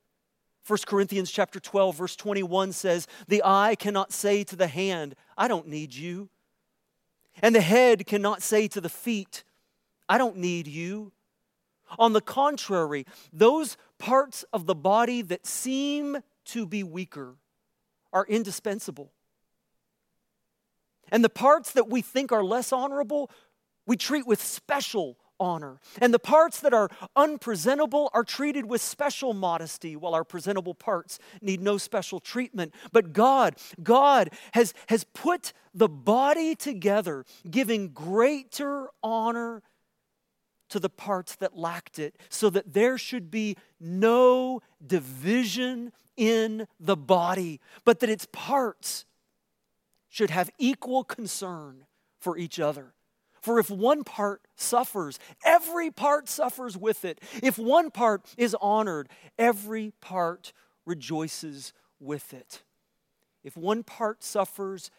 1 0.66 0.78
Corinthians 0.86 1.30
chapter 1.30 1.60
12 1.60 1.96
verse 1.96 2.16
21 2.16 2.72
says, 2.72 3.06
"The 3.28 3.42
eye 3.44 3.76
cannot 3.78 4.12
say 4.12 4.44
to 4.44 4.56
the 4.56 4.66
hand, 4.66 5.14
I 5.36 5.48
don't 5.48 5.68
need 5.68 5.94
you. 5.94 6.30
And 7.42 7.54
the 7.54 7.60
head 7.60 8.06
cannot 8.06 8.42
say 8.42 8.68
to 8.68 8.80
the 8.80 8.88
feet, 8.88 9.44
I 10.08 10.18
don't 10.18 10.36
need 10.36 10.66
you. 10.66 11.12
On 11.98 12.12
the 12.12 12.20
contrary, 12.20 13.06
those 13.32 13.76
parts 13.98 14.44
of 14.52 14.66
the 14.66 14.74
body 14.74 15.22
that 15.22 15.46
seem 15.46 16.18
to 16.46 16.66
be 16.66 16.82
weaker 16.82 17.36
are 18.12 18.26
indispensable. 18.26 19.12
And 21.10 21.22
the 21.22 21.28
parts 21.28 21.72
that 21.72 21.88
we 21.88 22.00
think 22.00 22.32
are 22.32 22.44
less 22.44 22.72
honorable, 22.72 23.30
we 23.86 23.96
treat 23.96 24.26
with 24.26 24.42
special 24.42 25.18
honor. 25.44 25.78
And 26.00 26.12
the 26.12 26.18
parts 26.18 26.60
that 26.60 26.72
are 26.72 26.88
unpresentable 27.14 28.10
are 28.14 28.24
treated 28.24 28.66
with 28.66 28.80
special 28.80 29.34
modesty, 29.34 29.94
while 29.94 30.14
our 30.14 30.24
presentable 30.24 30.74
parts 30.74 31.18
need 31.40 31.60
no 31.60 31.78
special 31.78 32.18
treatment. 32.18 32.74
But 32.90 33.12
God, 33.12 33.56
God 33.82 34.30
has, 34.52 34.72
has 34.88 35.04
put 35.12 35.52
the 35.74 35.88
body 35.88 36.54
together, 36.54 37.24
giving 37.48 37.90
greater 37.90 38.88
honor 39.02 39.62
to 40.70 40.80
the 40.80 40.88
parts 40.88 41.36
that 41.36 41.56
lacked 41.56 41.98
it, 41.98 42.16
so 42.30 42.48
that 42.50 42.72
there 42.72 42.96
should 42.96 43.30
be 43.30 43.56
no 43.78 44.62
division 44.84 45.92
in 46.16 46.66
the 46.80 46.96
body, 46.96 47.60
but 47.84 48.00
that 48.00 48.08
its 48.08 48.26
parts 48.32 49.04
should 50.08 50.30
have 50.30 50.48
equal 50.58 51.04
concern 51.04 51.84
for 52.18 52.38
each 52.38 52.58
other. 52.58 52.93
For 53.44 53.58
if 53.58 53.68
one 53.68 54.04
part 54.04 54.40
suffers, 54.56 55.18
every 55.44 55.90
part 55.90 56.30
suffers 56.30 56.78
with 56.78 57.04
it. 57.04 57.20
If 57.42 57.58
one 57.58 57.90
part 57.90 58.22
is 58.38 58.56
honored, 58.58 59.10
every 59.38 59.92
part 60.00 60.54
rejoices 60.86 61.74
with 62.00 62.32
it. 62.32 62.62
If 63.42 63.54
one 63.54 63.82
part 63.82 64.24
suffers, 64.24 64.90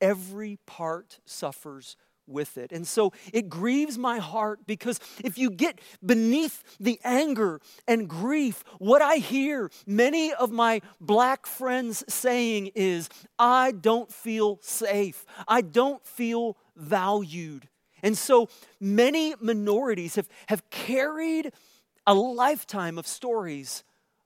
every 0.00 0.58
part 0.64 1.20
suffers 1.26 1.98
with 2.26 2.56
it. 2.56 2.72
And 2.72 2.86
so 2.86 3.12
it 3.30 3.50
grieves 3.50 3.98
my 3.98 4.20
heart 4.20 4.60
because 4.66 4.98
if 5.22 5.36
you 5.36 5.50
get 5.50 5.78
beneath 6.02 6.62
the 6.80 6.98
anger 7.04 7.60
and 7.86 8.08
grief, 8.08 8.64
what 8.78 9.02
I 9.02 9.16
hear 9.16 9.70
many 9.86 10.32
of 10.32 10.50
my 10.50 10.80
black 10.98 11.44
friends 11.44 12.04
saying 12.08 12.70
is, 12.74 13.10
I 13.38 13.72
don't 13.72 14.10
feel 14.10 14.60
safe. 14.62 15.26
I 15.46 15.60
don't 15.60 16.02
feel 16.06 16.56
valued. 16.74 17.68
And 18.02 18.18
so 18.18 18.48
many 18.80 19.34
minorities 19.40 20.16
have, 20.16 20.28
have 20.48 20.68
carried 20.70 21.52
a 22.06 22.14
lifetime 22.14 22.98
of 22.98 23.06
stories 23.06 23.84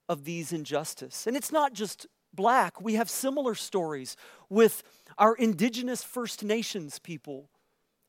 of 0.08 0.24
these 0.24 0.52
injustice. 0.52 1.26
And 1.26 1.36
it's 1.36 1.52
not 1.52 1.72
just 1.72 2.06
black, 2.32 2.80
we 2.80 2.94
have 2.94 3.10
similar 3.10 3.54
stories 3.54 4.16
with 4.48 4.82
our 5.18 5.34
indigenous 5.34 6.02
First 6.02 6.44
Nations 6.44 6.98
people 6.98 7.48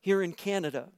here 0.00 0.22
in 0.22 0.32
Canada. 0.32 0.88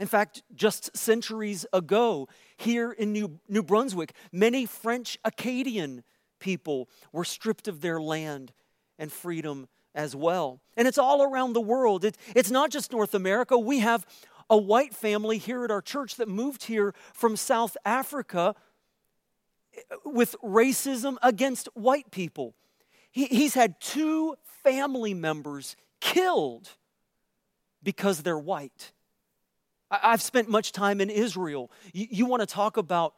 In 0.00 0.06
fact, 0.06 0.42
just 0.54 0.96
centuries 0.96 1.66
ago, 1.72 2.28
here 2.56 2.92
in 2.92 3.12
New, 3.12 3.40
New 3.48 3.62
Brunswick, 3.62 4.12
many 4.30 4.64
French 4.64 5.18
Acadian 5.24 6.04
people 6.38 6.88
were 7.12 7.24
stripped 7.24 7.66
of 7.66 7.80
their 7.80 8.00
land 8.00 8.52
and 8.98 9.10
freedom 9.10 9.66
as 9.98 10.14
well. 10.14 10.60
And 10.76 10.86
it's 10.86 10.96
all 10.96 11.22
around 11.22 11.52
the 11.52 11.60
world. 11.60 12.04
It, 12.04 12.16
it's 12.34 12.52
not 12.52 12.70
just 12.70 12.92
North 12.92 13.14
America. 13.14 13.58
We 13.58 13.80
have 13.80 14.06
a 14.48 14.56
white 14.56 14.94
family 14.94 15.36
here 15.36 15.64
at 15.64 15.70
our 15.70 15.82
church 15.82 16.14
that 16.16 16.28
moved 16.28 16.64
here 16.64 16.94
from 17.12 17.36
South 17.36 17.76
Africa 17.84 18.54
eh, 19.76 19.80
with 20.04 20.36
racism 20.42 21.16
against 21.20 21.68
white 21.74 22.10
people. 22.12 22.54
He, 23.10 23.26
he's 23.26 23.54
had 23.54 23.80
two 23.80 24.36
family 24.62 25.14
members 25.14 25.76
killed 26.00 26.70
because 27.82 28.22
they're 28.22 28.38
white. 28.38 28.92
I've 29.90 30.22
spent 30.22 30.48
much 30.48 30.70
time 30.70 31.00
in 31.00 31.10
Israel. 31.10 31.72
You, 31.92 32.06
you 32.10 32.26
want 32.26 32.40
to 32.40 32.46
talk 32.46 32.76
about, 32.76 33.14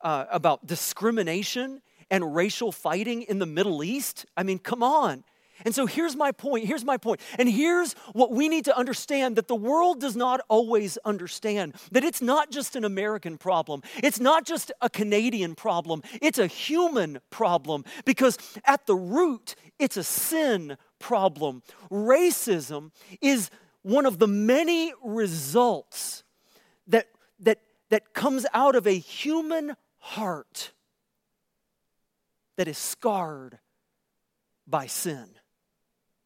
uh, 0.00 0.24
about 0.30 0.66
discrimination 0.66 1.82
and 2.10 2.34
racial 2.34 2.72
fighting 2.72 3.22
in 3.22 3.38
the 3.38 3.46
Middle 3.46 3.84
East? 3.84 4.26
I 4.36 4.42
mean, 4.42 4.58
come 4.58 4.82
on. 4.82 5.22
And 5.64 5.74
so 5.74 5.86
here's 5.86 6.16
my 6.16 6.32
point. 6.32 6.66
Here's 6.66 6.84
my 6.84 6.96
point. 6.96 7.20
And 7.38 7.48
here's 7.48 7.94
what 8.12 8.30
we 8.30 8.48
need 8.48 8.64
to 8.66 8.76
understand 8.76 9.36
that 9.36 9.48
the 9.48 9.54
world 9.54 10.00
does 10.00 10.16
not 10.16 10.40
always 10.48 10.96
understand 11.04 11.74
that 11.92 12.04
it's 12.04 12.22
not 12.22 12.50
just 12.50 12.76
an 12.76 12.84
American 12.84 13.38
problem, 13.38 13.82
it's 14.02 14.20
not 14.20 14.44
just 14.44 14.72
a 14.80 14.90
Canadian 14.90 15.54
problem, 15.54 16.02
it's 16.20 16.38
a 16.38 16.46
human 16.46 17.20
problem 17.30 17.84
because 18.04 18.38
at 18.64 18.86
the 18.86 18.96
root, 18.96 19.54
it's 19.78 19.96
a 19.96 20.04
sin 20.04 20.76
problem. 20.98 21.62
Racism 21.90 22.90
is 23.20 23.50
one 23.82 24.06
of 24.06 24.18
the 24.18 24.28
many 24.28 24.92
results 25.02 26.22
that, 26.86 27.08
that, 27.40 27.60
that 27.88 28.12
comes 28.12 28.46
out 28.52 28.76
of 28.76 28.86
a 28.86 28.98
human 28.98 29.76
heart 29.98 30.72
that 32.56 32.68
is 32.68 32.78
scarred 32.78 33.58
by 34.66 34.86
sin. 34.86 35.28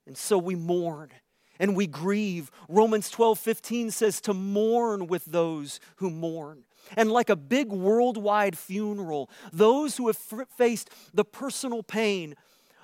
And 0.07 0.17
so 0.17 0.39
we 0.39 0.55
mourn 0.55 1.11
and 1.59 1.77
we 1.77 1.87
grieve. 1.87 2.51
Romans 2.69 3.11
12 3.11 3.39
15 3.39 3.91
says 3.91 4.21
to 4.23 4.35
mourn 4.35 5.07
with 5.07 5.25
those 5.25 5.81
who 5.97 6.11
mourn. 6.11 6.65
And 6.97 7.11
like 7.11 7.31
a 7.31 7.37
big 7.37 7.69
worldwide 7.69 8.59
funeral, 8.59 9.31
those 9.53 9.97
who 9.97 10.07
have 10.09 10.19
faced 10.57 10.91
the 11.13 11.25
personal 11.25 11.83
pain 11.83 12.35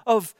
of 0.06 0.34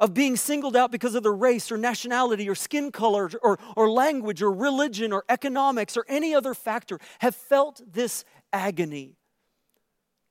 of 0.00 0.12
being 0.12 0.36
singled 0.36 0.76
out 0.76 0.90
because 0.90 1.14
of 1.14 1.22
their 1.22 1.32
race 1.32 1.70
or 1.70 1.76
nationality 1.76 2.48
or 2.48 2.54
skin 2.54 2.90
color 2.90 3.30
or, 3.42 3.58
or 3.76 3.88
language 3.88 4.42
or 4.42 4.52
religion 4.52 5.12
or 5.12 5.24
economics 5.28 5.96
or 5.96 6.04
any 6.08 6.34
other 6.34 6.52
factor 6.52 6.98
have 7.20 7.34
felt 7.34 7.80
this 7.86 8.24
agony. 8.52 9.16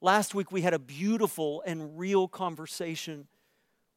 Last 0.01 0.35
week, 0.35 0.51
we 0.51 0.61
had 0.61 0.73
a 0.73 0.79
beautiful 0.79 1.63
and 1.65 1.97
real 1.97 2.27
conversation 2.27 3.27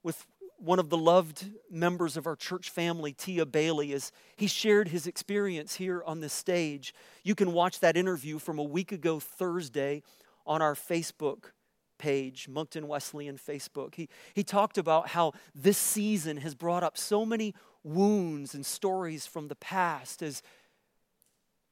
with 0.04 0.24
one 0.58 0.78
of 0.78 0.88
the 0.88 0.96
loved 0.96 1.50
members 1.70 2.16
of 2.16 2.26
our 2.26 2.36
church 2.36 2.70
family, 2.70 3.12
Tia 3.12 3.46
Bailey, 3.46 3.92
as 3.92 4.12
he 4.36 4.46
shared 4.46 4.88
his 4.88 5.06
experience 5.06 5.76
here 5.76 6.02
on 6.06 6.20
this 6.20 6.32
stage. 6.32 6.94
You 7.22 7.34
can 7.34 7.52
watch 7.52 7.80
that 7.80 7.96
interview 7.96 8.38
from 8.38 8.58
a 8.58 8.62
week 8.62 8.92
ago, 8.92 9.20
Thursday, 9.20 10.02
on 10.46 10.62
our 10.62 10.74
Facebook 10.74 11.50
page, 11.98 12.48
Moncton 12.48 12.88
Wesleyan 12.88 13.36
Facebook. 13.36 13.94
He, 13.94 14.08
he 14.34 14.44
talked 14.44 14.78
about 14.78 15.08
how 15.08 15.32
this 15.54 15.78
season 15.78 16.38
has 16.38 16.54
brought 16.54 16.82
up 16.82 16.96
so 16.96 17.24
many 17.24 17.54
wounds 17.82 18.54
and 18.54 18.64
stories 18.64 19.26
from 19.26 19.48
the 19.48 19.54
past 19.56 20.22
as, 20.22 20.42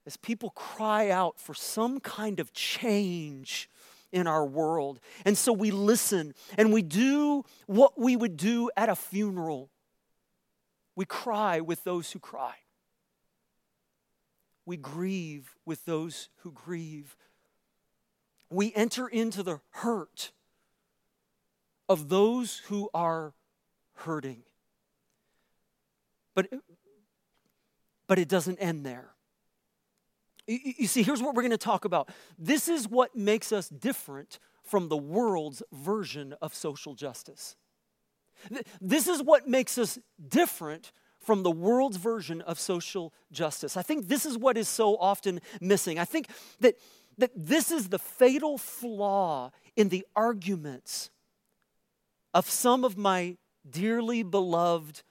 as 0.07 0.17
people 0.17 0.51
cry 0.51 1.11
out 1.11 1.39
for 1.39 1.55
some 1.55 2.01
kind 2.01 2.41
of 2.41 2.53
change 2.53 3.69
in 4.13 4.27
our 4.27 4.47
world. 4.47 5.01
And 5.25 5.37
so 5.37 5.53
we 5.53 5.71
listen 5.71 6.35
and 6.57 6.73
we 6.73 6.83
do 6.83 7.45
what 7.67 7.99
we 7.99 8.17
would 8.17 8.37
do 8.37 8.71
at 8.77 8.89
a 8.89 8.97
funeral. 8.97 9.71
We 10.97 11.05
cry 11.05 11.61
with 11.61 11.85
those 11.85 12.13
who 12.13 12.19
cry. 12.19 12.55
We 14.67 14.77
grieve 14.77 15.57
with 15.67 15.85
those 15.85 16.29
who 16.39 16.53
grieve 16.53 17.17
we 18.55 18.73
enter 18.75 19.09
into 19.09 19.43
the 19.43 19.61
hurt 19.71 20.33
of 21.89 22.09
those 22.09 22.59
who 22.69 22.89
are 22.95 23.35
hurting. 23.95 24.43
But, 26.35 26.49
but 28.07 28.19
it 28.19 28.29
doesn't 28.29 28.59
end 28.59 28.87
there. 28.87 29.14
You 30.47 30.87
see, 30.87 31.03
here's 31.03 31.23
what 31.23 31.35
we're 31.35 31.43
going 31.43 31.51
to 31.53 31.59
talk 31.59 31.85
about. 31.85 32.11
This 32.39 32.69
is 32.69 32.89
what 32.89 33.17
makes 33.17 33.53
us 33.53 33.69
different 33.69 34.39
from 34.63 34.89
the 34.89 34.97
world's 34.97 35.63
version 35.73 36.35
of 36.43 36.55
social 36.55 36.95
justice. 36.95 37.57
This 38.81 39.09
is 39.09 39.23
what 39.23 39.49
makes 39.49 39.79
us 39.79 39.99
different 40.29 40.93
from 41.19 41.43
the 41.43 41.51
world's 41.51 41.97
version 41.97 42.43
of 42.43 42.61
social 42.61 43.15
justice. 43.33 43.77
I 43.77 43.83
think 43.83 44.09
this 44.09 44.27
is 44.27 44.37
what 44.37 44.59
is 44.59 44.69
so 44.69 44.97
often 44.99 45.41
missing. 45.61 45.99
I 45.99 46.05
think 46.05 46.29
that 46.61 46.77
that 47.19 47.31
this 47.35 47.71
is 47.71 47.89
the 47.89 47.99
fatal 47.99 48.59
flaw 48.59 49.51
in 49.77 49.89
the 49.89 50.05
arguments 50.17 51.11
of 52.33 52.51
some 52.51 52.85
of 52.85 52.97
my 52.97 53.37
dearly 53.69 54.23
beloved, 54.23 55.03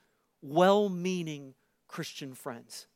well 0.42 0.88
meaning 0.88 1.54
Christian 1.88 2.34
friends. 2.34 2.86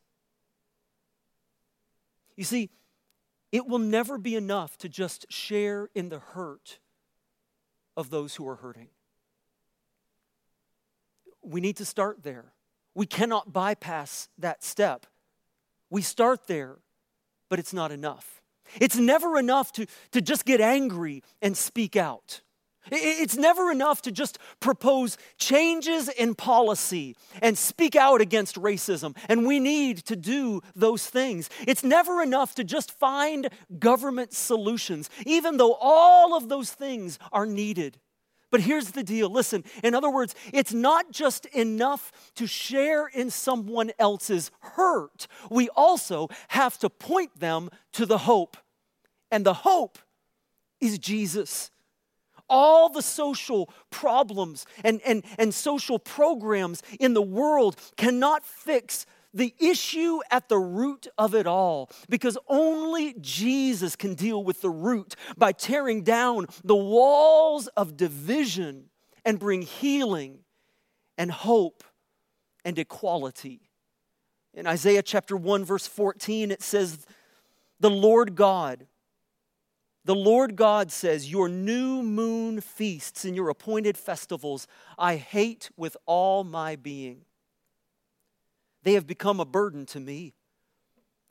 You 2.39 2.45
see, 2.45 2.71
it 3.51 3.67
will 3.67 3.81
never 3.81 4.17
be 4.17 4.37
enough 4.37 4.79
to 4.79 4.89
just 4.89 5.27
share 5.29 5.91
in 5.93 6.09
the 6.09 6.21
hurt 6.21 6.79
of 7.97 8.11
those 8.11 8.37
who 8.37 8.47
are 8.47 8.55
hurting. 8.55 8.91
We 11.43 11.61
need 11.61 11.77
to 11.79 11.85
start 11.85 12.23
there. 12.23 12.53
We 12.95 13.07
cannot 13.07 13.53
bypass 13.53 14.29
that 14.39 14.63
step. 14.63 15.07
We 15.91 16.01
start 16.01 16.47
there, 16.47 16.77
but 17.49 17.59
it's 17.59 17.75
not 17.75 17.91
enough. 17.91 18.41
It's 18.81 18.97
never 18.97 19.37
enough 19.37 19.73
to, 19.73 19.87
to 20.13 20.21
just 20.21 20.45
get 20.45 20.61
angry 20.61 21.25
and 21.43 21.57
speak 21.57 21.97
out. 21.97 22.43
It's 22.91 23.37
never 23.37 23.71
enough 23.71 24.03
to 24.03 24.13
just 24.13 24.39
propose 24.61 25.19
changes 25.39 26.09
in 26.09 26.35
policy 26.35 27.17
and 27.43 27.57
speak 27.57 27.97
out 27.97 28.21
against 28.21 28.57
racism, 28.57 29.17
and 29.29 29.47
we 29.47 29.61
need 29.61 29.99
to 30.07 30.17
do 30.17 30.61
those 30.75 31.07
things. 31.07 31.51
It's 31.67 31.85
never 31.85 32.23
enough 32.23 32.55
to 32.57 32.65
just 32.65 32.93
find 32.93 33.49
government 33.79 34.33
solutions, 34.33 35.11
even 35.27 35.57
though 35.57 35.75
all 35.81 36.37
of 36.37 36.49
those 36.49 36.71
things 36.71 37.19
are 37.33 37.47
needed. 37.47 37.99
But 38.51 38.61
here's 38.63 38.93
the 38.93 39.03
deal 39.03 39.29
listen, 39.29 39.65
in 39.85 39.95
other 39.95 40.11
words, 40.11 40.35
it's 40.53 40.73
not 40.73 41.11
just 41.11 41.47
enough 41.47 42.13
to 42.37 42.47
share 42.47 43.07
in 43.07 43.31
someone 43.31 43.91
else's 43.99 44.51
hurt, 44.61 45.27
we 45.51 45.69
also 45.71 46.29
have 46.49 46.79
to 46.79 46.89
point 46.89 47.39
them 47.39 47.71
to 47.93 48.07
the 48.07 48.19
hope. 48.19 48.57
And 49.31 49.45
the 49.45 49.55
hope 49.55 49.99
is 50.81 50.99
Jesus. 50.99 51.71
All 52.49 52.89
the 52.89 53.03
social 53.03 53.71
problems 53.91 54.67
and, 54.85 55.01
and, 55.07 55.25
and 55.39 55.53
social 55.55 55.99
programs 55.99 56.83
in 56.99 57.15
the 57.15 57.23
world 57.23 57.77
cannot 57.97 58.45
fix 58.45 59.07
the 59.35 59.55
issue 59.59 60.21
at 60.31 60.49
the 60.49 60.59
root 60.59 61.07
of 61.17 61.35
it 61.35 61.47
all 61.47 61.91
because 62.09 62.39
only 62.49 63.15
Jesus 63.21 63.95
can 63.95 64.15
deal 64.15 64.43
with 64.43 64.63
the 64.63 64.71
root 64.71 65.15
by 65.37 65.53
tearing 65.53 66.03
down 66.03 66.47
the 66.65 66.77
walls 66.77 67.67
of 67.69 67.97
division 67.97 68.87
and 69.25 69.39
bring 69.39 69.63
healing 69.63 70.41
and 71.17 71.31
hope 71.31 71.85
and 72.65 72.79
equality. 72.79 73.69
In 74.55 74.67
Isaiah 74.67 75.03
chapter 75.03 75.37
1, 75.37 75.65
verse 75.65 75.87
14, 75.87 76.51
it 76.51 76.63
says, 76.63 77.07
The 77.79 77.91
Lord 77.91 78.35
God, 78.35 78.88
the 80.09 80.15
Lord 80.15 80.57
God 80.57 80.91
says, 80.91 81.31
Your 81.31 81.51
new 81.51 82.03
moon 82.03 82.63
feasts 82.63 83.27
and 83.27 83.37
your 83.37 83.51
appointed 83.51 83.99
festivals 83.99 84.67
I 84.97 85.17
hate 85.17 85.69
with 85.77 85.99
all 86.07 86.45
my 86.45 86.77
being. 86.77 87.27
They 88.85 88.95
have 88.95 89.07
become 89.07 89.39
a 89.39 89.45
burden 89.45 89.85
to 89.85 90.01
me. 90.01 90.33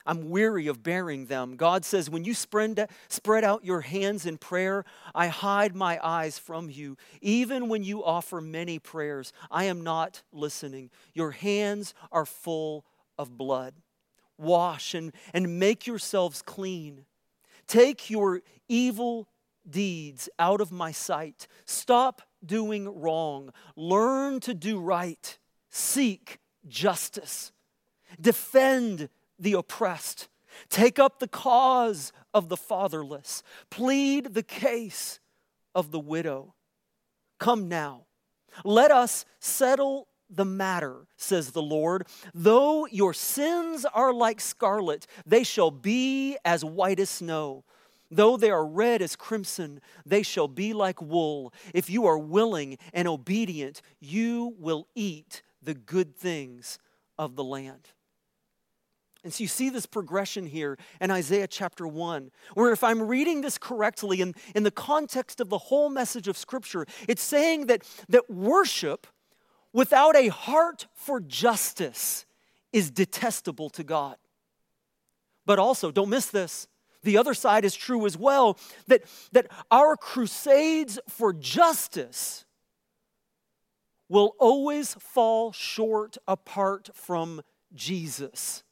I'm 0.05 0.29
weary 0.29 0.67
of 0.67 0.83
bearing 0.83 1.25
them. 1.25 1.55
God 1.55 1.85
says, 1.85 2.07
When 2.07 2.23
you 2.23 2.35
spread, 2.35 2.87
spread 3.07 3.43
out 3.43 3.65
your 3.65 3.81
hands 3.81 4.27
in 4.27 4.37
prayer, 4.37 4.85
I 5.15 5.29
hide 5.29 5.75
my 5.75 5.99
eyes 6.03 6.37
from 6.37 6.69
you. 6.69 6.97
Even 7.19 7.69
when 7.69 7.81
you 7.81 8.03
offer 8.03 8.39
many 8.41 8.77
prayers, 8.77 9.33
I 9.49 9.63
am 9.63 9.81
not 9.81 10.21
listening. 10.31 10.91
Your 11.15 11.31
hands 11.31 11.95
are 12.11 12.27
full 12.27 12.85
of 13.17 13.39
blood. 13.39 13.73
Wash 14.37 14.93
and, 14.93 15.13
and 15.33 15.57
make 15.57 15.87
yourselves 15.87 16.43
clean. 16.43 17.06
Take 17.67 18.09
your 18.09 18.41
evil 18.67 19.27
deeds 19.69 20.29
out 20.39 20.61
of 20.61 20.71
my 20.71 20.91
sight. 20.91 21.47
Stop 21.65 22.21
doing 22.45 23.01
wrong. 23.01 23.51
Learn 23.75 24.39
to 24.41 24.53
do 24.53 24.79
right. 24.79 25.37
Seek 25.69 26.39
justice. 26.67 27.51
Defend 28.19 29.09
the 29.37 29.53
oppressed. 29.53 30.29
Take 30.69 30.97
up 30.97 31.19
the 31.19 31.27
cause 31.27 32.11
of 32.33 32.49
the 32.49 32.57
fatherless. 32.57 33.43
Plead 33.69 34.33
the 34.33 34.43
case 34.43 35.19
of 35.75 35.91
the 35.91 35.99
widow. 35.99 36.55
Come 37.39 37.67
now. 37.67 38.05
Let 38.63 38.91
us 38.91 39.25
settle 39.39 40.07
the 40.29 40.45
matter, 40.45 41.07
says 41.15 41.51
the 41.51 41.61
Lord. 41.61 42.07
Though 42.33 42.85
your 42.87 43.13
sins 43.13 43.85
are 43.85 44.13
like 44.13 44.41
scarlet, 44.41 45.07
they 45.25 45.43
shall 45.43 45.71
be 45.71 46.37
as 46.43 46.63
white 46.63 46.99
as 46.99 47.09
snow. 47.09 47.63
Though 48.09 48.37
they 48.37 48.51
are 48.51 48.65
red 48.65 49.01
as 49.01 49.15
crimson, 49.15 49.81
they 50.05 50.23
shall 50.23 50.47
be 50.47 50.73
like 50.73 51.01
wool. 51.01 51.53
If 51.73 51.89
you 51.89 52.05
are 52.05 52.17
willing 52.17 52.77
and 52.93 53.07
obedient, 53.07 53.81
you 53.99 54.55
will 54.57 54.87
eat 54.95 55.41
the 55.61 55.73
good 55.73 56.15
things 56.15 56.79
of 57.17 57.35
the 57.35 57.43
land. 57.43 57.89
And 59.23 59.33
so 59.33 59.43
you 59.43 59.49
see 59.49 59.69
this 59.69 59.85
progression 59.85 60.45
here 60.45 60.77
in 61.01 61.11
Isaiah 61.11 61.47
chapter 61.47 61.85
1, 61.85 62.31
where 62.53 62.71
if 62.71 62.81
I'm 62.81 63.01
reading 63.01 63.41
this 63.41 63.57
correctly 63.57 64.21
in, 64.21 64.35
in 64.55 64.63
the 64.63 64.71
context 64.71 65.41
of 65.41 65.49
the 65.49 65.57
whole 65.57 65.89
message 65.89 66.29
of 66.29 66.37
Scripture, 66.37 66.85
it's 67.09 67.23
saying 67.23 67.65
that, 67.65 67.83
that 68.07 68.29
worship 68.29 69.05
without 69.77 70.15
a 70.15 70.29
heart 70.29 70.87
for 70.95 71.19
justice 71.19 72.25
is 72.73 72.89
detestable 72.89 73.69
to 73.69 73.83
God. 73.83 74.17
But 75.45 75.59
also, 75.59 75.91
don't 75.91 76.09
miss 76.09 76.25
this. 76.25 76.67
The 77.03 77.15
other 77.15 77.35
side 77.35 77.63
is 77.63 77.75
true 77.75 78.07
as 78.07 78.17
well 78.17 78.57
that, 78.87 79.03
that 79.33 79.45
our 79.69 79.95
crusades 79.95 80.97
for 81.07 81.31
justice 81.31 82.43
will 84.09 84.33
always 84.39 84.95
fall 84.95 85.51
short 85.51 86.17
apart 86.27 86.89
from 86.95 87.43
Jesus 87.75 88.63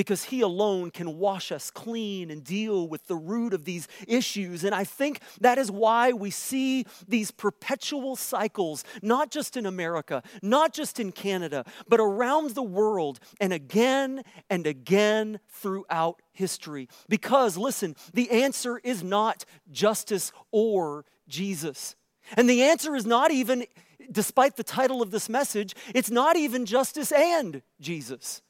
because 0.00 0.24
He 0.24 0.40
alone 0.40 0.90
can 0.90 1.18
wash 1.18 1.52
us 1.52 1.70
clean 1.70 2.30
and 2.30 2.42
deal 2.42 2.88
with 2.88 3.06
the 3.06 3.14
root 3.14 3.52
of 3.52 3.66
these 3.66 3.86
issues. 4.08 4.64
And 4.64 4.74
I 4.74 4.82
think 4.82 5.20
that 5.42 5.58
is 5.58 5.70
why 5.70 6.12
we 6.12 6.30
see 6.30 6.86
these 7.06 7.30
perpetual 7.30 8.16
cycles, 8.16 8.82
not 9.02 9.30
just 9.30 9.58
in 9.58 9.66
America, 9.66 10.22
not 10.40 10.72
just 10.72 11.00
in 11.00 11.12
Canada, 11.12 11.66
but 11.86 12.00
around 12.00 12.52
the 12.54 12.62
world, 12.62 13.20
and 13.42 13.52
again 13.52 14.22
and 14.48 14.66
again 14.66 15.38
throughout 15.50 16.22
history. 16.32 16.88
Because, 17.10 17.58
listen, 17.58 17.94
the 18.14 18.30
answer 18.30 18.80
is 18.82 19.04
not 19.04 19.44
justice 19.70 20.32
or 20.50 21.04
Jesus. 21.28 21.94
And 22.38 22.48
the 22.48 22.62
answer 22.62 22.96
is 22.96 23.04
not 23.04 23.32
even, 23.32 23.66
despite 24.10 24.56
the 24.56 24.64
title 24.64 25.02
of 25.02 25.10
this 25.10 25.28
message, 25.28 25.74
it's 25.94 26.10
not 26.10 26.38
even 26.38 26.64
justice 26.64 27.12
and 27.12 27.60
Jesus. 27.82 28.40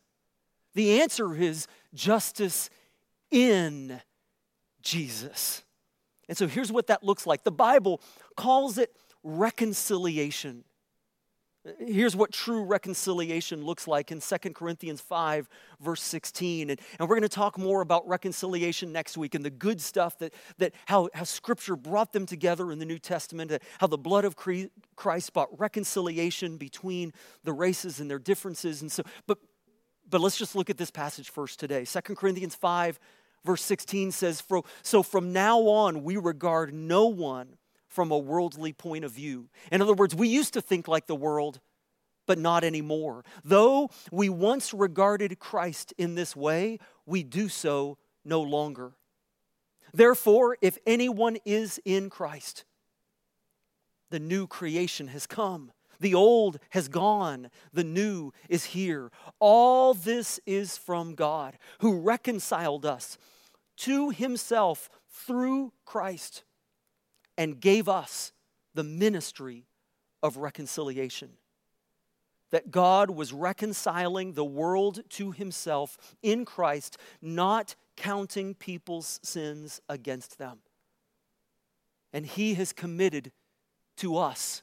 The 0.75 1.01
answer 1.01 1.35
is 1.35 1.67
justice 1.95 2.71
in 3.31 4.01
Jesus. 4.83 5.63
And 6.29 6.39
so 6.39 6.47
here's 6.47 6.71
what 6.71 6.87
that 6.87 7.03
looks 7.03 7.27
like 7.27 7.45
the 7.45 7.51
Bible 7.51 8.01
calls 8.37 8.79
it 8.79 8.95
reconciliation. 9.23 10.65
Here's 11.79 12.17
what 12.17 12.33
true 12.33 12.63
reconciliation 12.63 13.63
looks 13.63 13.87
like 13.87 14.11
in 14.11 14.21
2 14.21 14.37
Corinthians 14.55 15.03
5, 15.03 15.47
verse 15.79 16.01
16. 16.01 16.71
And, 16.71 16.81
and 16.99 17.07
we're 17.07 17.17
going 17.17 17.23
to 17.23 17.29
talk 17.29 17.59
more 17.59 17.83
about 17.83 18.09
reconciliation 18.09 18.93
next 18.93 19.19
week 19.19 19.35
and 19.35 19.45
the 19.45 19.51
good 19.51 19.79
stuff 19.79 20.17
that, 20.21 20.33
that 20.57 20.73
how, 20.87 21.11
how 21.13 21.25
Scripture 21.25 21.77
brought 21.77 22.15
them 22.15 22.25
together 22.25 22.73
in 22.73 22.79
the 22.79 22.87
New 22.87 22.99
Testament, 22.99 23.53
how 23.79 23.87
the 23.89 23.99
blood 23.99 24.25
of 24.25 24.37
Christ 24.97 25.35
brought 25.35 25.49
reconciliation 25.61 26.57
between 26.57 27.13
the 27.45 27.53
races 27.53 28.01
and 28.01 28.11
their 28.11 28.19
differences. 28.19 28.81
And 28.81 28.91
so, 28.91 29.03
but, 29.27 29.37
but 30.11 30.21
let's 30.21 30.37
just 30.37 30.57
look 30.57 30.71
at 30.71 30.77
this 30.77 30.91
passage 30.91 31.31
first 31.31 31.61
today. 31.61 31.85
2 31.85 32.01
Corinthians 32.15 32.55
5, 32.55 32.99
verse 33.45 33.63
16 33.63 34.13
says, 34.13 34.43
So 34.83 35.03
from 35.03 35.33
now 35.33 35.61
on, 35.61 36.03
we 36.03 36.17
regard 36.17 36.75
no 36.75 37.07
one 37.07 37.57
from 37.89 38.11
a 38.11 38.19
worldly 38.19 38.73
point 38.73 39.05
of 39.05 39.13
view. 39.13 39.49
In 39.71 39.83
other 39.83 39.95
words, 39.95 40.15
we 40.15 40.29
used 40.29 40.55
to 40.55 40.61
think 40.61 40.89
like 40.89 41.07
the 41.07 41.15
world, 41.15 41.61
but 42.27 42.39
not 42.39 42.65
anymore. 42.65 43.25
Though 43.45 43.91
we 44.13 44.29
once 44.29 44.73
regarded 44.73 45.39
Christ 45.39 45.93
in 45.99 46.15
this 46.15 46.37
way, 46.37 46.79
we 47.07 47.23
do 47.23 47.49
so 47.49 47.99
no 48.25 48.41
longer. 48.41 48.93
Therefore, 49.93 50.57
if 50.61 50.79
anyone 50.87 51.39
is 51.45 51.81
in 51.85 52.11
Christ, 52.11 52.65
the 54.11 54.21
new 54.21 54.47
creation 54.47 55.09
has 55.09 55.27
come. 55.27 55.73
The 56.01 56.15
old 56.15 56.59
has 56.71 56.89
gone, 56.89 57.51
the 57.73 57.85
new 57.85 58.33
is 58.49 58.65
here. 58.65 59.13
All 59.39 59.95
this 59.95 60.41
is 60.47 60.77
from 60.77 61.15
God, 61.15 61.59
who 61.81 62.01
reconciled 62.01 62.87
us 62.87 63.19
to 63.79 64.11
himself 64.11 64.89
through 65.09 65.73
Christ 65.85 66.43
and 67.37 67.61
gave 67.61 67.89
us 67.89 68.33
the 68.75 68.85
ministry 68.85 69.67
of 70.23 70.39
reconciliation. 70.39 71.31
That 72.51 72.71
God 72.71 73.11
was 73.11 73.33
reconciling 73.33 74.33
the 74.33 74.45
world 74.45 75.03
to 75.11 75.31
himself 75.31 75.97
in 76.23 76.45
Christ, 76.45 76.99
not 77.23 77.77
counting 77.97 78.55
people's 78.55 79.21
sins 79.23 79.81
against 79.89 80.39
them. 80.39 80.59
And 82.13 82.27
he 82.27 82.55
has 82.55 82.73
committed 82.73 83.33
to 83.99 84.17
us 84.17 84.63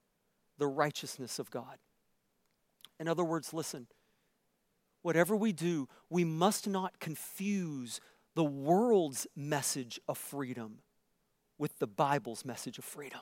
the 0.61 0.67
righteousness 0.67 1.39
of 1.39 1.49
God. 1.49 1.79
In 2.99 3.07
other 3.07 3.23
words, 3.23 3.51
listen, 3.51 3.87
whatever 5.01 5.35
we 5.35 5.51
do, 5.51 5.89
we 6.07 6.23
must 6.23 6.67
not 6.67 6.99
confuse 6.99 7.99
the 8.35 8.43
world's 8.43 9.25
message 9.35 9.99
of 10.07 10.19
freedom 10.19 10.83
with 11.57 11.79
the 11.79 11.87
Bible's 11.87 12.45
message 12.45 12.77
of 12.77 12.85
freedom. 12.85 13.21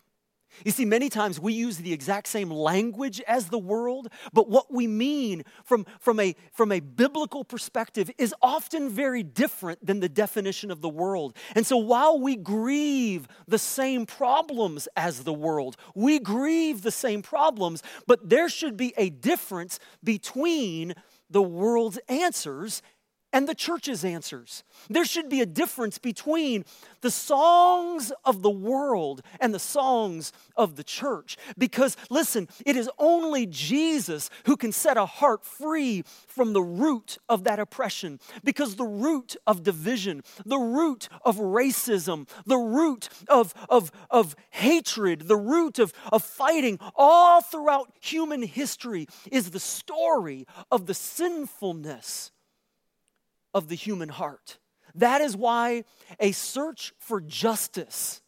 You 0.65 0.71
see, 0.71 0.85
many 0.85 1.09
times 1.09 1.39
we 1.39 1.53
use 1.53 1.77
the 1.77 1.93
exact 1.93 2.27
same 2.27 2.51
language 2.51 3.21
as 3.27 3.49
the 3.49 3.57
world, 3.57 4.07
but 4.33 4.49
what 4.49 4.73
we 4.73 4.87
mean 4.87 5.43
from, 5.63 5.85
from, 5.99 6.19
a, 6.19 6.35
from 6.51 6.71
a 6.71 6.79
biblical 6.79 7.43
perspective 7.43 8.11
is 8.17 8.33
often 8.41 8.89
very 8.89 9.23
different 9.23 9.85
than 9.85 9.99
the 9.99 10.09
definition 10.09 10.71
of 10.71 10.81
the 10.81 10.89
world. 10.89 11.35
And 11.55 11.65
so 11.65 11.77
while 11.77 12.19
we 12.19 12.35
grieve 12.35 13.27
the 13.47 13.59
same 13.59 14.05
problems 14.05 14.87
as 14.95 15.23
the 15.23 15.33
world, 15.33 15.77
we 15.95 16.19
grieve 16.19 16.81
the 16.81 16.91
same 16.91 17.21
problems, 17.21 17.83
but 18.07 18.29
there 18.29 18.49
should 18.49 18.75
be 18.75 18.93
a 18.97 19.09
difference 19.09 19.79
between 20.03 20.93
the 21.29 21.41
world's 21.41 21.99
answers 22.09 22.81
and 23.31 23.47
the 23.47 23.55
church's 23.55 24.03
answers. 24.03 24.63
There 24.89 25.05
should 25.05 25.29
be 25.29 25.41
a 25.41 25.45
difference 25.45 25.97
between 25.97 26.65
the 27.01 27.11
songs 27.11 28.11
of 28.25 28.41
the 28.41 28.49
world 28.49 29.21
and 29.39 29.53
the 29.53 29.59
songs 29.59 30.33
of 30.55 30.75
the 30.75 30.83
church. 30.83 31.37
Because, 31.57 31.95
listen, 32.09 32.47
it 32.65 32.75
is 32.75 32.89
only 32.97 33.45
Jesus 33.45 34.29
who 34.45 34.57
can 34.57 34.71
set 34.71 34.97
a 34.97 35.05
heart 35.05 35.45
free 35.45 36.03
from 36.27 36.53
the 36.53 36.61
root 36.61 37.17
of 37.29 37.43
that 37.43 37.59
oppression. 37.59 38.19
Because 38.43 38.75
the 38.75 38.83
root 38.83 39.35
of 39.45 39.63
division, 39.63 40.23
the 40.45 40.57
root 40.57 41.07
of 41.23 41.37
racism, 41.37 42.27
the 42.45 42.57
root 42.57 43.09
of, 43.27 43.53
of, 43.69 43.91
of 44.09 44.35
hatred, 44.49 45.27
the 45.27 45.37
root 45.37 45.77
of, 45.77 45.93
of 46.11 46.23
fighting, 46.23 46.79
all 46.95 47.41
throughout 47.41 47.91
human 47.99 48.41
history 48.41 49.07
is 49.31 49.51
the 49.51 49.59
story 49.59 50.47
of 50.71 50.87
the 50.87 50.93
sinfulness 50.93 52.31
of 53.59 53.67
the 53.67 53.75
human 53.75 54.09
heart. 54.09 54.57
That 54.95 55.21
is 55.21 55.37
why 55.37 55.83
a 56.19 56.31
search 56.31 56.93
for 56.97 57.21
justice 57.21 58.21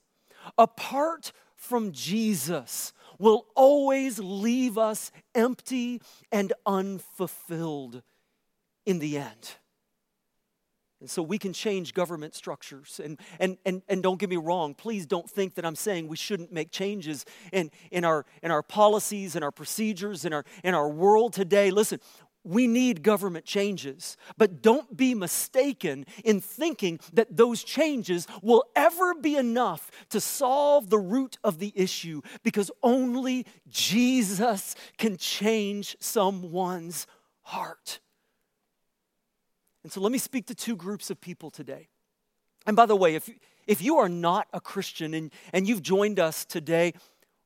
apart 0.58 1.32
from 1.56 1.92
Jesus 1.92 2.94
will 3.18 3.48
always 3.56 4.20
leave 4.20 4.78
us 4.78 5.12
empty 5.34 6.02
and 6.32 6.54
unfulfilled 6.66 8.04
in 8.86 9.00
the 9.00 9.18
end. 9.18 9.56
And 11.00 11.10
so 11.10 11.24
we 11.24 11.40
can 11.40 11.52
change 11.52 11.96
government 11.96 12.36
structures. 12.36 13.02
And, 13.04 13.20
and, 13.40 13.58
and, 13.66 13.82
and 13.88 14.04
don't 14.04 14.20
get 14.20 14.30
me 14.30 14.38
wrong, 14.38 14.76
please 14.76 15.08
don't 15.08 15.28
think 15.30 15.56
that 15.56 15.66
I'm 15.66 15.76
saying 15.76 16.08
we 16.08 16.18
shouldn't 16.18 16.52
make 16.52 16.72
changes 16.72 17.26
in, 17.52 17.72
in, 17.90 18.06
our, 18.06 18.26
in 18.44 18.52
our 18.52 18.62
policies 18.62 19.36
and 19.36 19.44
our 19.44 19.52
procedures 19.52 20.26
in 20.26 20.34
our, 20.34 20.46
in 20.64 20.76
our 20.76 20.90
world 20.90 21.34
today. 21.34 21.72
Listen, 21.72 22.00
we 22.44 22.68
need 22.68 23.04
government 23.04 23.46
changes, 23.46 24.18
but 24.38 24.62
don't 24.62 24.98
be 24.98 25.14
mistaken 25.14 26.06
in 26.24 26.42
thinking 26.42 27.00
that 27.14 27.36
those 27.38 27.64
changes 27.64 28.28
will 28.42 28.64
ever 28.76 29.14
be 29.14 29.36
enough 29.36 29.92
to 30.10 30.20
solve 30.20 30.90
the 30.90 31.00
root 31.00 31.38
of 31.44 31.60
the 31.60 31.72
issue 31.76 32.22
because 32.44 32.72
only 32.82 33.46
Jesus 33.70 34.76
can 34.98 35.18
change 35.18 35.96
someone's 36.00 37.06
heart. 37.44 38.00
And 39.84 39.92
so 39.92 40.02
let 40.02 40.12
me 40.12 40.18
speak 40.18 40.48
to 40.48 40.56
two 40.56 40.76
groups 40.76 41.10
of 41.10 41.22
people 41.22 41.50
today. 41.50 41.90
And 42.66 42.76
by 42.76 42.86
the 42.86 42.96
way, 42.96 43.16
if, 43.16 43.30
if 43.68 43.82
you 43.82 43.98
are 43.98 44.10
not 44.10 44.48
a 44.54 44.62
Christian 44.62 45.14
and, 45.14 45.32
and 45.54 45.68
you've 45.68 45.82
joined 45.82 46.20
us 46.20 46.46
today, 46.46 46.94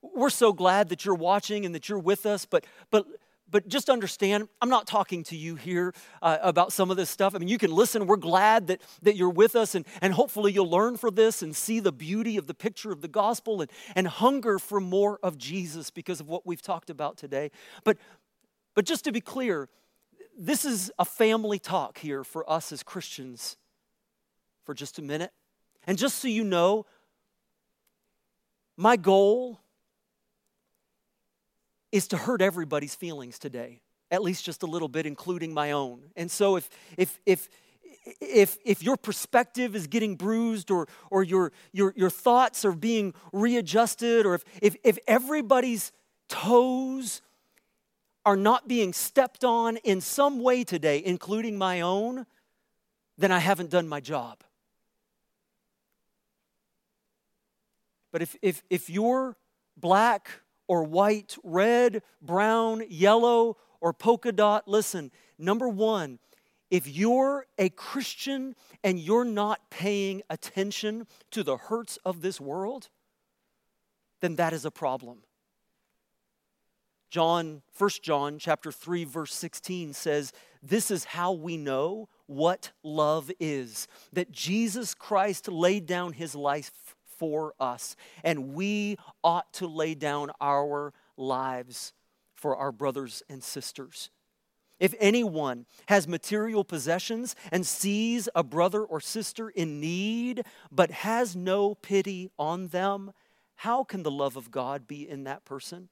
we're 0.01 0.29
so 0.29 0.53
glad 0.53 0.89
that 0.89 1.05
you're 1.05 1.15
watching 1.15 1.65
and 1.65 1.73
that 1.73 1.89
you're 1.89 1.99
with 1.99 2.25
us, 2.25 2.45
but, 2.45 2.65
but 2.91 3.05
but 3.49 3.67
just 3.67 3.89
understand, 3.89 4.49
I'm 4.62 4.69
not 4.69 4.88
talking 4.88 5.23
to 5.25 5.36
you 5.36 5.55
here 5.55 5.93
uh, 6.21 6.38
about 6.41 6.73
some 6.73 6.89
of 6.89 6.97
this 6.97 7.10
stuff. 7.10 7.36
I 7.36 7.38
mean, 7.38 7.47
you 7.47 7.58
can 7.58 7.71
listen. 7.71 8.08
We're 8.08 8.15
glad 8.17 8.67
that, 8.67 8.81
that 9.03 9.15
you're 9.15 9.29
with 9.29 9.55
us, 9.55 9.75
and, 9.75 9.86
and 10.01 10.13
hopefully 10.13 10.51
you'll 10.51 10.69
learn 10.69 10.97
from 10.97 11.15
this 11.15 11.41
and 11.41 11.55
see 11.55 11.79
the 11.79 11.91
beauty 11.91 12.38
of 12.38 12.47
the 12.47 12.53
picture 12.53 12.91
of 12.91 13.01
the 13.01 13.08
gospel 13.08 13.62
and, 13.62 13.71
and 13.95 14.08
hunger 14.08 14.58
for 14.58 14.79
more 14.79 15.19
of 15.21 15.38
Jesus 15.38 15.91
because 15.91 16.19
of 16.19 16.27
what 16.27 16.45
we've 16.45 16.62
talked 16.62 16.89
about 16.89 17.17
today. 17.17 17.51
But, 17.84 17.97
but 18.73 18.86
just 18.86 19.03
to 19.05 19.12
be 19.12 19.21
clear, 19.21 19.69
this 20.38 20.65
is 20.65 20.91
a 20.99 21.05
family 21.05 21.60
talk 21.60 21.99
here 21.99 22.23
for 22.23 22.49
us 22.49 22.71
as 22.71 22.84
Christians 22.84 23.58
for 24.65 24.73
just 24.73 24.99
a 24.99 25.01
minute. 25.01 25.31
And 25.88 25.97
just 25.97 26.17
so 26.17 26.27
you 26.27 26.43
know, 26.43 26.86
my 28.75 28.97
goal 28.97 29.62
is 31.91 32.08
to 32.10 32.17
hurt 32.17 32.41
everybody's 32.41 32.95
feelings 32.95 33.39
today, 33.39 33.82
at 34.12 34.21
least 34.21 34.43
just 34.43 34.63
a 34.63 34.65
little 34.65 34.88
bit, 34.88 35.06
including 35.06 35.54
my 35.54 35.71
own. 35.71 36.02
And 36.15 36.30
so 36.30 36.56
if, 36.56 36.69
if, 36.98 37.19
if, 37.26 37.50
if, 38.21 38.58
if 38.65 38.84
your 38.84 38.98
perspective 38.98 39.76
is 39.76 39.88
getting 39.88 40.15
bruised 40.15 40.71
or, 40.71 40.88
or 41.10 41.24
your, 41.24 41.52
your, 41.71 41.93
your 41.95 42.10
thoughts 42.10 42.65
are 42.65 42.74
being 42.74 43.13
readjusted 43.32 44.26
or 44.26 44.36
if, 44.36 44.43
if, 44.62 44.76
if 44.84 45.00
everybody's 45.08 45.91
toes 46.28 47.21
are 48.26 48.36
not 48.36 48.67
being 48.67 48.91
stepped 48.91 49.43
on 49.43 49.78
in 49.78 50.02
some 50.02 50.39
way 50.39 50.63
today, 50.63 51.02
including 51.06 51.58
my 51.58 51.82
own, 51.82 52.26
then 53.17 53.32
I 53.32 53.39
haven't 53.39 53.69
done 53.69 53.88
my 53.88 54.00
job. 54.00 54.43
But 58.12 58.21
if, 58.21 58.36
if, 58.41 58.63
if 58.69 58.89
you're 58.89 59.36
black 59.78 60.30
or 60.67 60.84
white, 60.84 61.38
red, 61.43 62.01
brown, 62.21 62.84
yellow, 62.89 63.58
or 63.82 63.93
polka 63.93 64.32
dot. 64.32 64.67
Listen, 64.67 65.12
number 65.38 65.67
one, 65.67 66.19
if 66.71 66.88
you're 66.88 67.45
a 67.58 67.69
Christian 67.69 68.56
and 68.84 68.99
you're 68.99 69.25
not 69.25 69.69
paying 69.69 70.21
attention 70.30 71.08
to 71.32 71.43
the 71.43 71.58
hurts 71.58 71.97
of 72.04 72.21
this 72.21 72.41
world, 72.41 72.89
then 74.21 74.36
that 74.36 74.54
is 74.54 74.65
a 74.65 74.71
problem. 74.71 75.19
John, 77.10 77.62
1 77.78 77.89
John 78.01 78.39
chapter 78.39 78.71
3 78.71 79.06
verse 79.06 79.34
16 79.34 79.93
says, 79.93 80.34
"This 80.62 80.89
is 80.89 81.06
how 81.06 81.32
we 81.32 81.56
know 81.56 82.10
what 82.25 82.71
love 82.84 83.32
is, 83.39 83.88
that 84.12 84.32
Jesus 84.32 84.93
Christ 84.93 85.47
laid 85.47 85.86
down 85.86 86.13
his 86.13 86.36
life 86.36 86.94
for 87.17 87.54
us. 87.60 87.95
And 88.23 88.54
we 88.54 88.97
ought 89.23 89.51
to 89.54 89.67
lay 89.67 89.95
down 89.95 90.32
our 90.39 90.93
lives 91.17 91.93
for 92.34 92.56
our 92.56 92.71
brothers 92.71 93.23
and 93.30 93.43
sisters. 93.43 94.10
If 94.80 94.93
anyone 94.99 95.65
has 95.88 96.08
material 96.08 96.65
possessions 96.65 97.36
and 97.51 97.65
sees 97.65 98.28
a 98.36 98.43
brother 98.43 98.84
or 98.84 98.99
sister 98.99 99.49
in 99.49 99.80
need, 99.80 100.43
but 100.71 100.91
has 100.91 101.36
no 101.36 101.75
pity 101.75 102.30
on 102.38 102.67
them, 102.67 103.12
how 103.56 103.86
can 103.86 104.04
the 104.04 104.12
love 104.12 104.36
of 104.36 104.51
God 104.51 104.86
be 104.86 105.08
in 105.08 105.23
that 105.23 105.45
person? 105.45 105.88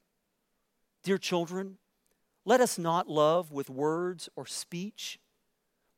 Dear 1.02 1.18
children, 1.18 1.78
let 2.46 2.60
us 2.60 2.78
not 2.78 3.08
love 3.08 3.52
with 3.52 3.70
words 3.70 4.28
or 4.36 4.46
speech, 4.46 5.18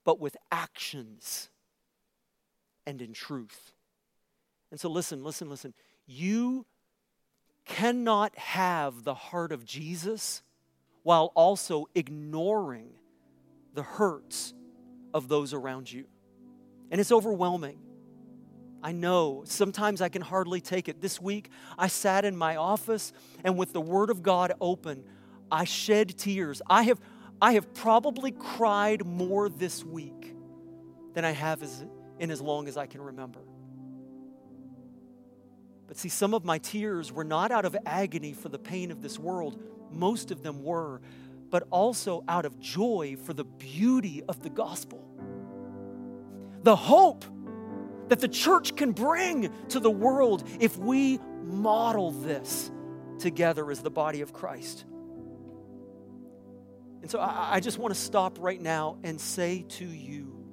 but 0.04 0.20
with 0.20 0.38
actions 0.52 1.50
and 2.86 3.02
in 3.02 3.14
truth. 3.14 3.74
And 4.72 4.80
so, 4.80 4.90
listen, 4.90 5.24
listen, 5.24 5.50
listen. 5.50 5.74
You 6.06 6.66
cannot 7.66 8.38
have 8.38 9.04
the 9.04 9.14
heart 9.14 9.52
of 9.52 9.66
Jesus 9.66 10.44
while 11.04 11.32
also 11.36 11.88
ignoring 11.96 12.90
the 13.74 13.84
hurts 13.84 14.54
of 15.14 15.28
those 15.28 15.54
around 15.54 15.92
you. 15.92 16.06
And 16.92 17.02
it's 17.02 17.12
overwhelming. 17.12 17.80
I 18.84 18.92
know 18.92 19.44
sometimes 19.46 20.02
I 20.02 20.10
can 20.10 20.22
hardly 20.22 20.62
take 20.62 20.88
it. 20.88 21.02
This 21.02 21.20
week, 21.20 21.50
I 21.78 21.88
sat 21.88 22.24
in 22.24 22.38
my 22.38 22.56
office 22.56 23.14
and 23.44 23.58
with 23.58 23.74
the 23.74 23.82
Word 23.82 24.10
of 24.10 24.22
God 24.22 24.54
open, 24.62 25.04
I 25.52 25.64
shed 25.64 26.18
tears. 26.18 26.62
I 26.70 26.84
have, 26.84 27.00
I 27.42 27.54
have 27.54 27.74
probably 27.74 28.32
cried 28.32 29.06
more 29.06 29.50
this 29.50 29.84
week 29.84 30.36
than 31.14 31.26
I 31.26 31.32
have 31.32 31.64
as, 31.64 31.86
in 32.20 32.30
as 32.30 32.42
long 32.42 32.68
as 32.68 32.78
I 32.78 32.86
can 32.86 33.02
remember. 33.02 33.40
But 35.88 35.98
see, 35.98 36.10
some 36.10 36.34
of 36.34 36.44
my 36.44 36.58
tears 36.58 37.12
were 37.12 37.24
not 37.24 37.52
out 37.52 37.66
of 37.66 37.76
agony 37.86 38.34
for 38.34 38.50
the 38.50 38.60
pain 38.60 38.92
of 38.92 39.02
this 39.02 39.20
world, 39.20 39.62
most 39.92 40.32
of 40.32 40.44
them 40.44 40.64
were, 40.64 41.02
but 41.50 41.68
also 41.70 42.24
out 42.28 42.46
of 42.46 42.60
joy 42.60 43.16
for 43.24 43.34
the 43.34 43.46
beauty 43.46 44.24
of 44.28 44.42
the 44.42 44.50
gospel. 44.50 45.08
The 46.64 46.76
hope 46.76 47.24
that 48.08 48.20
the 48.20 48.28
church 48.28 48.76
can 48.76 48.92
bring 48.92 49.52
to 49.70 49.80
the 49.80 49.92
world 49.92 50.48
if 50.60 50.78
we 50.78 51.20
model 51.44 52.12
this 52.12 52.72
together 53.20 53.70
as 53.72 53.82
the 53.82 53.90
body 53.90 54.22
of 54.22 54.34
Christ. 54.34 54.86
And 57.02 57.12
so 57.12 57.20
I, 57.20 57.60
just 57.60 57.78
want 57.78 57.94
to 57.94 58.00
stop 58.00 58.38
right 58.40 58.60
now 58.60 58.98
and 59.04 59.22
say 59.22 59.64
to 59.70 59.86
you 59.86 60.45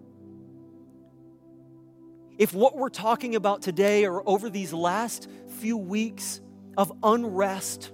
if 2.43 2.53
what 2.53 2.77
we're 2.77 2.89
talking 2.89 3.37
about 3.37 3.63
today 3.63 4.05
or 4.05 4.29
over 4.29 4.51
these 4.51 4.73
last 4.73 5.29
few 5.61 5.77
weeks 5.77 6.41
of 6.77 6.91
unrest 7.05 7.93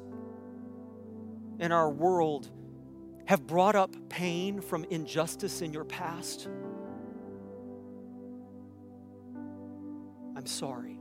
in 1.58 1.70
our 1.70 1.90
world 1.90 2.48
have 3.26 3.46
brought 3.46 3.76
up 3.76 3.94
pain 4.08 4.62
from 4.62 4.84
injustice 4.84 5.60
in 5.60 5.70
your 5.70 5.84
past, 5.84 6.48
I'm 10.34 10.46
sorry. 10.46 10.98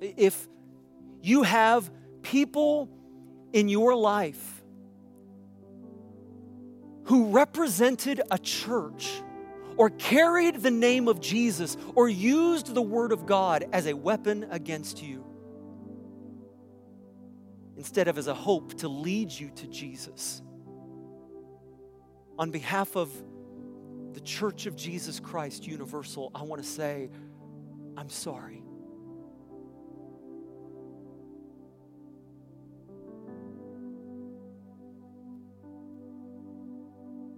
If, 0.00 0.46
you 1.20 1.42
have 1.42 1.90
people 2.22 2.88
in 3.52 3.68
your 3.68 3.96
life 3.96 4.62
who 7.06 7.30
represented 7.30 8.20
a 8.30 8.38
church 8.38 9.20
or 9.76 9.90
carried 9.90 10.56
the 10.56 10.70
name 10.70 11.08
of 11.08 11.20
Jesus 11.20 11.76
or 11.94 12.08
used 12.08 12.74
the 12.74 12.82
word 12.82 13.12
of 13.12 13.26
God 13.26 13.64
as 13.72 13.86
a 13.86 13.94
weapon 13.94 14.46
against 14.50 15.02
you 15.02 15.24
instead 17.76 18.06
of 18.08 18.16
as 18.16 18.28
a 18.28 18.34
hope 18.34 18.74
to 18.74 18.88
lead 18.88 19.32
you 19.32 19.50
to 19.56 19.66
Jesus. 19.66 20.42
On 22.38 22.50
behalf 22.50 22.96
of 22.96 23.10
the 24.14 24.20
Church 24.20 24.66
of 24.66 24.76
Jesus 24.76 25.18
Christ 25.18 25.66
Universal, 25.66 26.30
I 26.34 26.42
want 26.42 26.62
to 26.62 26.68
say, 26.68 27.10
I'm 27.96 28.08
sorry. 28.08 28.62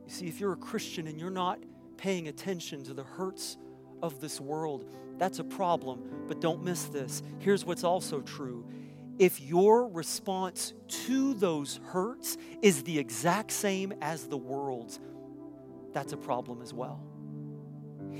You 0.04 0.10
see, 0.10 0.26
if 0.26 0.40
you're 0.40 0.52
a 0.52 0.56
Christian 0.56 1.06
and 1.06 1.18
you're 1.18 1.30
not 1.30 1.58
paying 1.96 2.28
attention 2.28 2.84
to 2.84 2.94
the 2.94 3.04
hurts 3.04 3.56
of 4.02 4.20
this 4.20 4.40
world, 4.40 4.84
that's 5.18 5.38
a 5.38 5.44
problem. 5.44 6.02
But 6.26 6.40
don't 6.40 6.62
miss 6.62 6.84
this. 6.84 7.22
Here's 7.38 7.64
what's 7.64 7.84
also 7.84 8.20
true 8.20 8.66
if 9.18 9.40
your 9.40 9.86
response 9.86 10.72
to 10.88 11.34
those 11.34 11.78
hurts 11.84 12.36
is 12.62 12.82
the 12.82 12.98
exact 12.98 13.52
same 13.52 13.94
as 14.00 14.26
the 14.26 14.36
world's, 14.36 14.98
that's 15.92 16.12
a 16.12 16.16
problem 16.16 16.60
as 16.60 16.74
well 16.74 17.13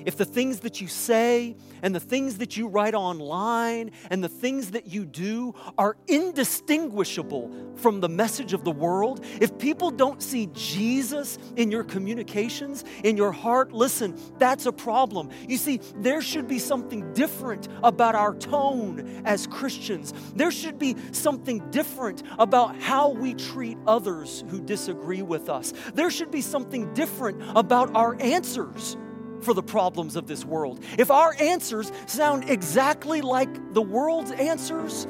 if 0.04 0.16
the 0.16 0.24
things 0.24 0.60
that 0.60 0.80
you 0.80 0.88
say 0.88 1.56
and 1.82 1.94
the 1.94 2.00
things 2.00 2.38
that 2.38 2.56
you 2.56 2.68
write 2.68 2.94
online 2.94 3.90
and 4.10 4.22
the 4.22 4.28
things 4.28 4.72
that 4.72 4.86
you 4.86 5.04
do 5.04 5.54
are 5.78 5.96
indistinguishable 6.06 7.50
from 7.76 8.00
the 8.00 8.08
message 8.08 8.52
of 8.52 8.64
the 8.64 8.70
world, 8.70 9.24
if 9.40 9.56
people 9.58 9.90
don't 9.90 10.22
see 10.22 10.48
Jesus 10.52 11.38
in 11.56 11.70
your 11.70 11.84
communications, 11.84 12.84
in 13.02 13.16
your 13.16 13.32
heart, 13.32 13.72
listen, 13.72 14.18
that's 14.38 14.66
a 14.66 14.72
problem. 14.72 15.30
You 15.48 15.56
see, 15.56 15.80
there 15.96 16.22
should 16.22 16.48
be 16.48 16.58
something 16.58 17.12
different 17.12 17.68
about 17.82 18.14
our 18.14 18.34
tone 18.34 19.22
as 19.24 19.46
Christians. 19.46 20.12
There 20.34 20.50
should 20.50 20.78
be 20.78 20.96
something 21.12 21.70
different 21.70 22.22
about 22.38 22.80
how 22.80 23.10
we 23.10 23.34
treat 23.34 23.78
others 23.86 24.44
who 24.48 24.60
disagree 24.60 25.22
with 25.22 25.48
us. 25.48 25.72
There 25.94 26.10
should 26.10 26.30
be 26.30 26.40
something 26.40 26.92
different 26.94 27.42
about 27.54 27.94
our 27.94 28.16
answers 28.20 28.96
for 29.44 29.54
the 29.54 29.62
problems 29.62 30.16
of 30.16 30.26
this 30.26 30.44
world. 30.44 30.82
If 30.98 31.10
our 31.10 31.34
answers 31.38 31.92
sound 32.06 32.48
exactly 32.50 33.20
like 33.20 33.74
the 33.74 33.82
world's 33.82 34.32
answers, 34.32 35.06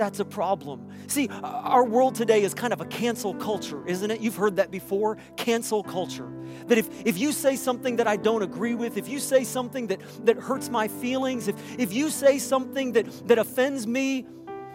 that's 0.00 0.18
a 0.18 0.24
problem. 0.24 0.88
See, 1.08 1.28
our 1.42 1.84
world 1.84 2.14
today 2.14 2.42
is 2.42 2.54
kind 2.54 2.72
of 2.72 2.80
a 2.80 2.86
cancel 2.86 3.34
culture, 3.34 3.86
isn't 3.86 4.10
it? 4.10 4.22
You've 4.22 4.36
heard 4.36 4.56
that 4.56 4.70
before 4.70 5.18
cancel 5.36 5.82
culture. 5.82 6.32
That 6.68 6.78
if, 6.78 6.88
if 7.04 7.18
you 7.18 7.32
say 7.32 7.54
something 7.54 7.96
that 7.96 8.08
I 8.08 8.16
don't 8.16 8.42
agree 8.42 8.74
with, 8.74 8.96
if 8.96 9.08
you 9.08 9.18
say 9.18 9.44
something 9.44 9.88
that, 9.88 10.00
that 10.24 10.38
hurts 10.38 10.70
my 10.70 10.88
feelings, 10.88 11.48
if, 11.48 11.78
if 11.78 11.92
you 11.92 12.08
say 12.08 12.38
something 12.38 12.92
that, 12.92 13.28
that 13.28 13.38
offends 13.38 13.86
me, 13.86 14.26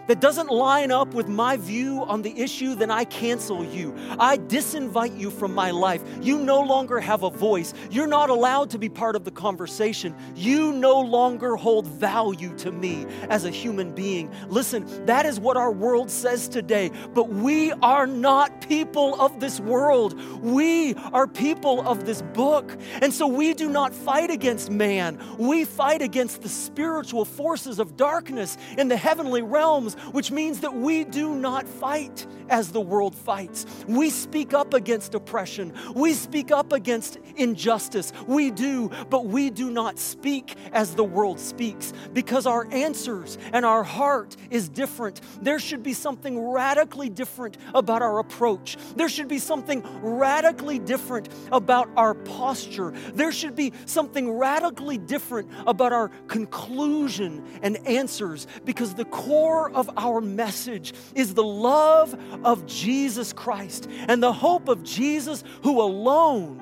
that 0.06 0.20
doesn't 0.20 0.48
line 0.48 0.90
up 0.90 1.14
with 1.14 1.28
my 1.28 1.56
view 1.56 2.04
on 2.04 2.22
the 2.22 2.38
issue, 2.38 2.74
then 2.74 2.90
I 2.90 3.04
cancel 3.04 3.64
you. 3.64 3.94
I 4.18 4.38
disinvite 4.38 5.18
you 5.18 5.30
from 5.30 5.54
my 5.54 5.70
life. 5.70 6.02
You 6.22 6.38
no 6.38 6.60
longer 6.60 7.00
have 7.00 7.22
a 7.22 7.30
voice. 7.30 7.74
You're 7.90 8.06
not 8.06 8.30
allowed 8.30 8.70
to 8.70 8.78
be 8.78 8.88
part 8.88 9.16
of 9.16 9.24
the 9.24 9.30
conversation. 9.30 10.14
You 10.34 10.72
no 10.72 11.00
longer 11.00 11.56
hold 11.56 11.86
value 11.86 12.56
to 12.58 12.72
me 12.72 13.06
as 13.28 13.44
a 13.44 13.50
human 13.50 13.92
being. 13.92 14.30
Listen, 14.48 15.06
that 15.06 15.26
is 15.26 15.40
what 15.40 15.56
our 15.56 15.72
world 15.72 16.10
says 16.10 16.48
today, 16.48 16.90
but 17.14 17.28
we 17.28 17.72
are 17.72 18.06
not 18.06 18.66
people 18.68 19.20
of 19.20 19.40
this 19.40 19.60
world. 19.60 20.20
We 20.42 20.94
are 21.12 21.26
people 21.26 21.86
of 21.86 22.06
this 22.06 22.22
book. 22.22 22.76
And 23.02 23.12
so 23.12 23.26
we 23.26 23.54
do 23.54 23.68
not 23.68 23.94
fight 23.94 24.30
against 24.30 24.70
man, 24.70 25.18
we 25.38 25.64
fight 25.64 26.02
against 26.02 26.42
the 26.42 26.48
spiritual 26.48 27.24
forces 27.24 27.78
of 27.78 27.96
darkness 27.96 28.56
in 28.78 28.88
the 28.88 28.96
heavenly 28.96 29.42
realms 29.42 29.95
which 30.12 30.30
means 30.30 30.60
that 30.60 30.74
we 30.74 31.04
do 31.04 31.34
not 31.34 31.68
fight 31.68 32.26
as 32.48 32.72
the 32.72 32.80
world 32.80 33.14
fights. 33.14 33.66
We 33.88 34.10
speak 34.10 34.54
up 34.54 34.74
against 34.74 35.14
oppression, 35.14 35.72
we 35.94 36.14
speak 36.14 36.50
up 36.50 36.72
against 36.72 37.18
injustice. 37.36 38.12
We 38.26 38.50
do, 38.50 38.90
but 39.10 39.26
we 39.26 39.50
do 39.50 39.70
not 39.70 39.98
speak 39.98 40.54
as 40.72 40.94
the 40.94 41.04
world 41.04 41.40
speaks 41.40 41.92
because 42.12 42.46
our 42.46 42.66
answers 42.72 43.38
and 43.52 43.64
our 43.64 43.82
heart 43.82 44.36
is 44.50 44.68
different. 44.68 45.20
There 45.42 45.58
should 45.58 45.82
be 45.82 45.92
something 45.92 46.38
radically 46.38 47.08
different 47.08 47.56
about 47.74 48.02
our 48.02 48.18
approach, 48.18 48.76
there 48.96 49.08
should 49.08 49.28
be 49.28 49.38
something 49.38 49.82
radically 50.02 50.78
different 50.78 51.28
about 51.52 51.88
our 51.96 52.14
posture, 52.14 52.92
there 53.12 53.32
should 53.32 53.56
be 53.56 53.72
something 53.86 54.30
radically 54.30 54.98
different 54.98 55.50
about 55.66 55.92
our 55.92 56.08
conclusion 56.28 57.44
and 57.62 57.76
answers 57.86 58.46
because 58.64 58.94
the 58.94 59.04
core 59.06 59.70
of 59.72 59.85
our 59.96 60.20
message 60.20 60.92
is 61.14 61.34
the 61.34 61.44
love 61.44 62.18
of 62.44 62.66
Jesus 62.66 63.32
Christ 63.32 63.88
and 64.08 64.22
the 64.22 64.32
hope 64.32 64.68
of 64.68 64.82
Jesus, 64.82 65.44
who 65.62 65.80
alone 65.80 66.60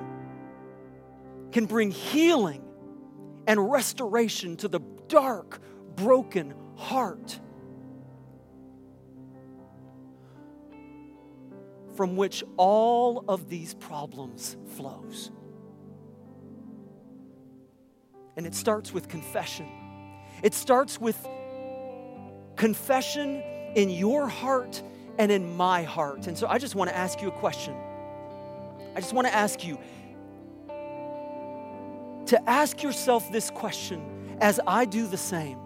can 1.51 1.65
bring 1.65 1.91
healing 1.91 2.63
and 3.47 3.71
restoration 3.71 4.57
to 4.57 4.67
the 4.67 4.79
dark, 5.07 5.59
broken 5.95 6.53
heart. 6.75 7.39
From 11.95 12.17
which 12.17 12.43
all 12.57 13.23
of 13.29 13.47
these 13.47 13.73
problems 13.73 14.57
flows. 14.75 15.31
And 18.35 18.45
it 18.45 18.53
starts 18.53 18.93
with 18.93 19.07
confession. 19.07 19.67
It 20.43 20.53
starts 20.53 20.99
with 20.99 21.25
confession 22.65 23.43
in 23.75 23.91
your 23.91 24.27
heart 24.27 24.81
and 25.19 25.31
in 25.31 25.55
my 25.55 25.83
heart. 25.83 26.25
And 26.25 26.35
so 26.35 26.47
I 26.47 26.57
just 26.57 26.73
want 26.73 26.89
to 26.89 26.97
ask 26.97 27.21
you 27.21 27.27
a 27.27 27.31
question. 27.31 27.75
I 28.95 29.01
just 29.01 29.13
want 29.13 29.27
to 29.27 29.35
ask 29.35 29.63
you 29.63 29.77
to 32.25 32.49
ask 32.49 32.81
yourself 32.81 33.31
this 33.31 33.51
question 33.51 34.35
as 34.41 34.59
I 34.65 34.85
do 34.85 35.05
the 35.05 35.15
same. 35.15 35.59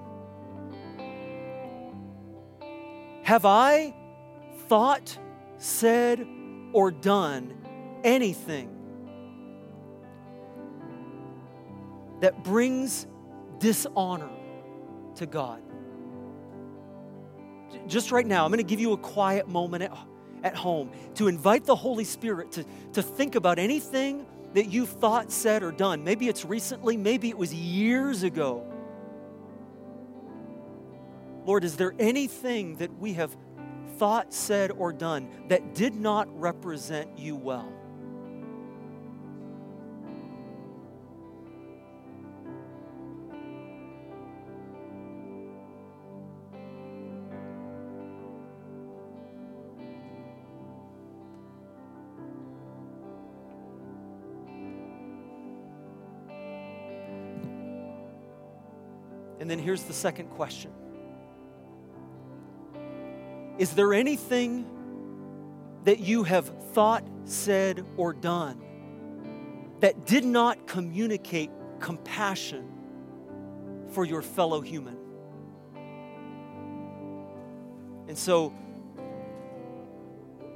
Have 3.23 3.45
I 3.45 3.95
thought, 4.67 5.17
said, 5.57 6.27
or 6.73 6.91
done 6.91 7.53
anything 8.03 8.75
that 12.19 12.43
brings 12.43 13.07
dishonor 13.59 14.31
to 15.15 15.25
God? 15.25 15.61
Just 17.89 18.11
right 18.11 18.25
now, 18.25 18.45
I'm 18.45 18.51
going 18.51 18.59
to 18.59 18.63
give 18.63 18.79
you 18.79 18.93
a 18.93 18.97
quiet 18.97 19.47
moment 19.47 19.83
at, 19.83 19.97
at 20.43 20.55
home 20.55 20.91
to 21.15 21.27
invite 21.27 21.65
the 21.65 21.75
Holy 21.75 22.03
Spirit 22.03 22.51
to, 22.53 22.65
to 22.93 23.01
think 23.01 23.35
about 23.35 23.59
anything 23.59 24.25
that 24.53 24.67
you've 24.67 24.89
thought, 24.89 25.31
said, 25.31 25.63
or 25.63 25.71
done. 25.71 26.03
Maybe 26.03 26.27
it's 26.27 26.45
recently, 26.45 26.97
maybe 26.97 27.29
it 27.29 27.37
was 27.37 27.53
years 27.53 28.23
ago. 28.23 28.65
Lord, 31.45 31.63
is 31.63 31.77
there 31.77 31.93
anything 31.99 32.77
that 32.77 32.97
we 32.99 33.13
have 33.13 33.35
thought, 33.97 34.33
said, 34.33 34.71
or 34.71 34.93
done 34.93 35.29
that 35.47 35.73
did 35.73 35.95
not 35.95 36.27
represent 36.39 37.17
you 37.17 37.35
well? 37.35 37.78
And 59.49 59.57
then 59.57 59.65
here's 59.65 59.81
the 59.81 59.93
second 59.93 60.29
question 60.29 60.69
Is 63.57 63.73
there 63.73 63.95
anything 63.95 64.67
that 65.85 65.97
you 65.97 66.21
have 66.21 66.45
thought, 66.73 67.03
said, 67.23 67.83
or 67.97 68.13
done 68.13 68.61
that 69.79 70.05
did 70.05 70.23
not 70.23 70.67
communicate 70.67 71.49
compassion 71.79 72.69
for 73.91 74.05
your 74.05 74.21
fellow 74.21 74.61
human? 74.61 74.97
And 78.07 78.15
so, 78.15 78.53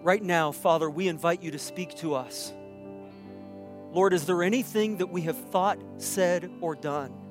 right 0.03 0.21
now, 0.21 0.51
Father, 0.51 0.87
we 0.87 1.07
invite 1.07 1.41
you 1.41 1.49
to 1.49 1.59
speak 1.59 1.95
to 1.95 2.13
us. 2.13 2.53
Lord, 3.91 4.13
is 4.13 4.27
there 4.27 4.43
anything 4.43 4.97
that 4.97 5.07
we 5.07 5.21
have 5.21 5.49
thought, 5.49 5.79
said, 5.97 6.51
or 6.61 6.75
done 6.75 7.22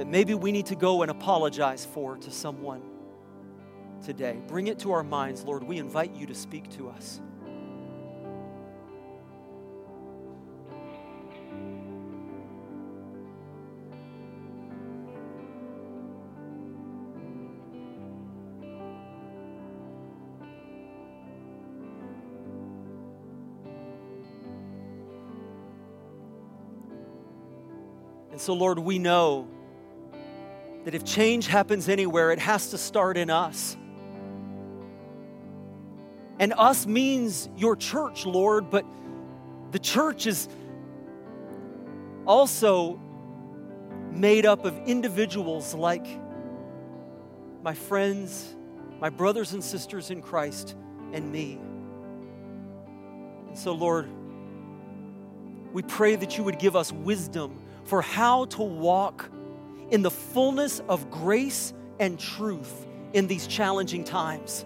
that 0.00 0.06
maybe 0.06 0.32
we 0.32 0.50
need 0.50 0.64
to 0.64 0.74
go 0.74 1.02
and 1.02 1.10
apologize 1.10 1.84
for 1.84 2.16
to 2.16 2.30
someone 2.30 2.80
today. 4.02 4.40
Bring 4.46 4.68
it 4.68 4.78
to 4.78 4.92
our 4.92 5.02
minds, 5.02 5.44
Lord. 5.44 5.62
We 5.62 5.76
invite 5.76 6.16
you 6.16 6.24
to 6.24 6.34
speak 6.34 6.70
to 6.78 6.88
us. 6.88 7.20
So, 28.38 28.54
Lord, 28.54 28.78
we 28.78 28.98
know 28.98 29.46
that 30.84 30.94
if 30.94 31.04
change 31.04 31.46
happens 31.46 31.88
anywhere, 31.88 32.30
it 32.30 32.38
has 32.38 32.70
to 32.70 32.78
start 32.78 33.16
in 33.16 33.30
us. 33.30 33.76
And 36.38 36.54
us 36.56 36.86
means 36.86 37.48
your 37.56 37.76
church, 37.76 38.24
Lord, 38.24 38.70
but 38.70 38.86
the 39.72 39.78
church 39.78 40.26
is 40.26 40.48
also 42.26 42.98
made 44.10 44.46
up 44.46 44.64
of 44.64 44.76
individuals 44.86 45.74
like 45.74 46.06
my 47.62 47.74
friends, 47.74 48.56
my 49.00 49.10
brothers 49.10 49.52
and 49.52 49.62
sisters 49.62 50.10
in 50.10 50.22
Christ, 50.22 50.76
and 51.12 51.30
me. 51.30 51.60
And 53.48 53.58
so, 53.58 53.72
Lord, 53.72 54.08
we 55.72 55.82
pray 55.82 56.16
that 56.16 56.38
you 56.38 56.44
would 56.44 56.58
give 56.58 56.74
us 56.74 56.90
wisdom 56.90 57.60
for 57.84 58.00
how 58.00 58.46
to 58.46 58.62
walk 58.62 59.30
in 59.90 60.02
the 60.02 60.10
fullness 60.10 60.80
of 60.88 61.10
grace 61.10 61.72
and 61.98 62.18
truth 62.18 62.86
in 63.12 63.26
these 63.26 63.46
challenging 63.46 64.04
times. 64.04 64.64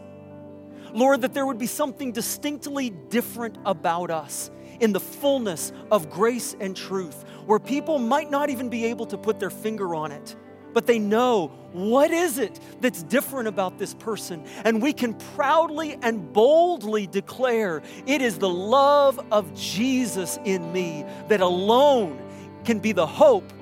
Lord, 0.93 1.23
that 1.23 1.35
there 1.35 1.47
would 1.47 1.59
be 1.59 1.67
something 1.67 2.13
distinctly 2.13 2.91
different 2.91 3.59
about 3.67 4.11
us 4.11 4.51
in 4.81 4.93
the 4.93 5.01
fullness 5.01 5.73
of 5.91 6.11
grace 6.11 6.57
and 6.61 6.77
truth, 6.77 7.25
where 7.47 7.59
people 7.59 7.99
might 7.99 8.31
not 8.31 8.51
even 8.51 8.69
be 8.69 8.85
able 8.87 9.07
to 9.07 9.19
put 9.19 9.41
their 9.41 9.51
finger 9.51 9.95
on 9.95 10.13
it, 10.13 10.37
but 10.73 10.87
they 10.87 10.99
know 10.99 11.49
what 11.73 12.11
is 12.11 12.39
it 12.39 12.59
that's 12.81 13.03
different 13.05 13.49
about 13.49 13.79
this 13.79 13.95
person. 13.95 14.45
And 14.65 14.83
we 14.83 14.93
can 14.93 15.15
proudly 15.15 15.99
and 16.03 16.33
boldly 16.33 17.07
declare 17.07 17.83
it 18.07 18.23
is 18.23 18.39
the 18.39 18.49
love 18.49 19.25
of 19.33 19.55
Jesus 19.55 20.39
in 20.45 20.73
me 20.73 21.05
that 21.29 21.41
alone 21.41 22.21
can 22.65 22.79
be 22.79 22.93
the 22.93 23.07
hope 23.07 23.53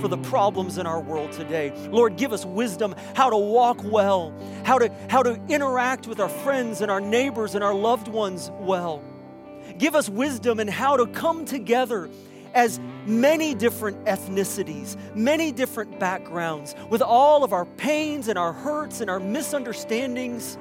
for 0.00 0.08
the 0.08 0.18
problems 0.18 0.78
in 0.78 0.86
our 0.86 1.00
world 1.00 1.32
today. 1.32 1.72
Lord, 1.90 2.16
give 2.16 2.32
us 2.32 2.44
wisdom 2.44 2.94
how 3.14 3.30
to 3.30 3.36
walk 3.36 3.82
well, 3.84 4.32
how 4.64 4.78
to, 4.78 4.90
how 5.08 5.22
to 5.22 5.40
interact 5.48 6.06
with 6.06 6.20
our 6.20 6.28
friends 6.28 6.80
and 6.80 6.90
our 6.90 7.00
neighbors 7.00 7.54
and 7.54 7.62
our 7.62 7.74
loved 7.74 8.08
ones 8.08 8.50
well. 8.60 9.02
Give 9.78 9.94
us 9.94 10.08
wisdom 10.08 10.60
in 10.60 10.68
how 10.68 10.96
to 10.96 11.06
come 11.06 11.44
together 11.44 12.08
as 12.54 12.80
many 13.06 13.54
different 13.54 14.04
ethnicities, 14.04 14.96
many 15.14 15.52
different 15.52 15.98
backgrounds, 16.00 16.74
with 16.88 17.02
all 17.02 17.44
of 17.44 17.52
our 17.52 17.64
pains 17.64 18.28
and 18.28 18.38
our 18.38 18.52
hurts 18.52 19.00
and 19.00 19.08
our 19.08 19.20
misunderstandings. 19.20 20.58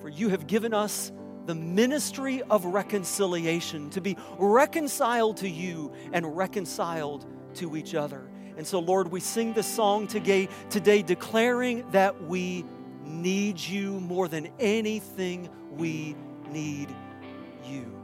For 0.00 0.08
you 0.08 0.28
have 0.28 0.46
given 0.46 0.72
us 0.72 1.10
the 1.46 1.54
ministry 1.54 2.42
of 2.42 2.64
reconciliation, 2.64 3.90
to 3.90 4.00
be 4.00 4.16
reconciled 4.38 5.38
to 5.38 5.48
you 5.48 5.92
and 6.12 6.36
reconciled 6.36 7.24
to 7.54 7.76
each 7.76 7.94
other. 7.94 8.28
And 8.56 8.66
so, 8.66 8.78
Lord, 8.78 9.10
we 9.12 9.20
sing 9.20 9.52
this 9.52 9.66
song 9.66 10.06
today, 10.06 10.48
today 10.70 11.02
declaring 11.02 11.88
that 11.90 12.22
we 12.22 12.64
need 13.04 13.58
you 13.60 14.00
more 14.00 14.28
than 14.28 14.48
anything 14.58 15.48
we 15.70 16.16
need 16.50 16.88
you. 17.64 17.95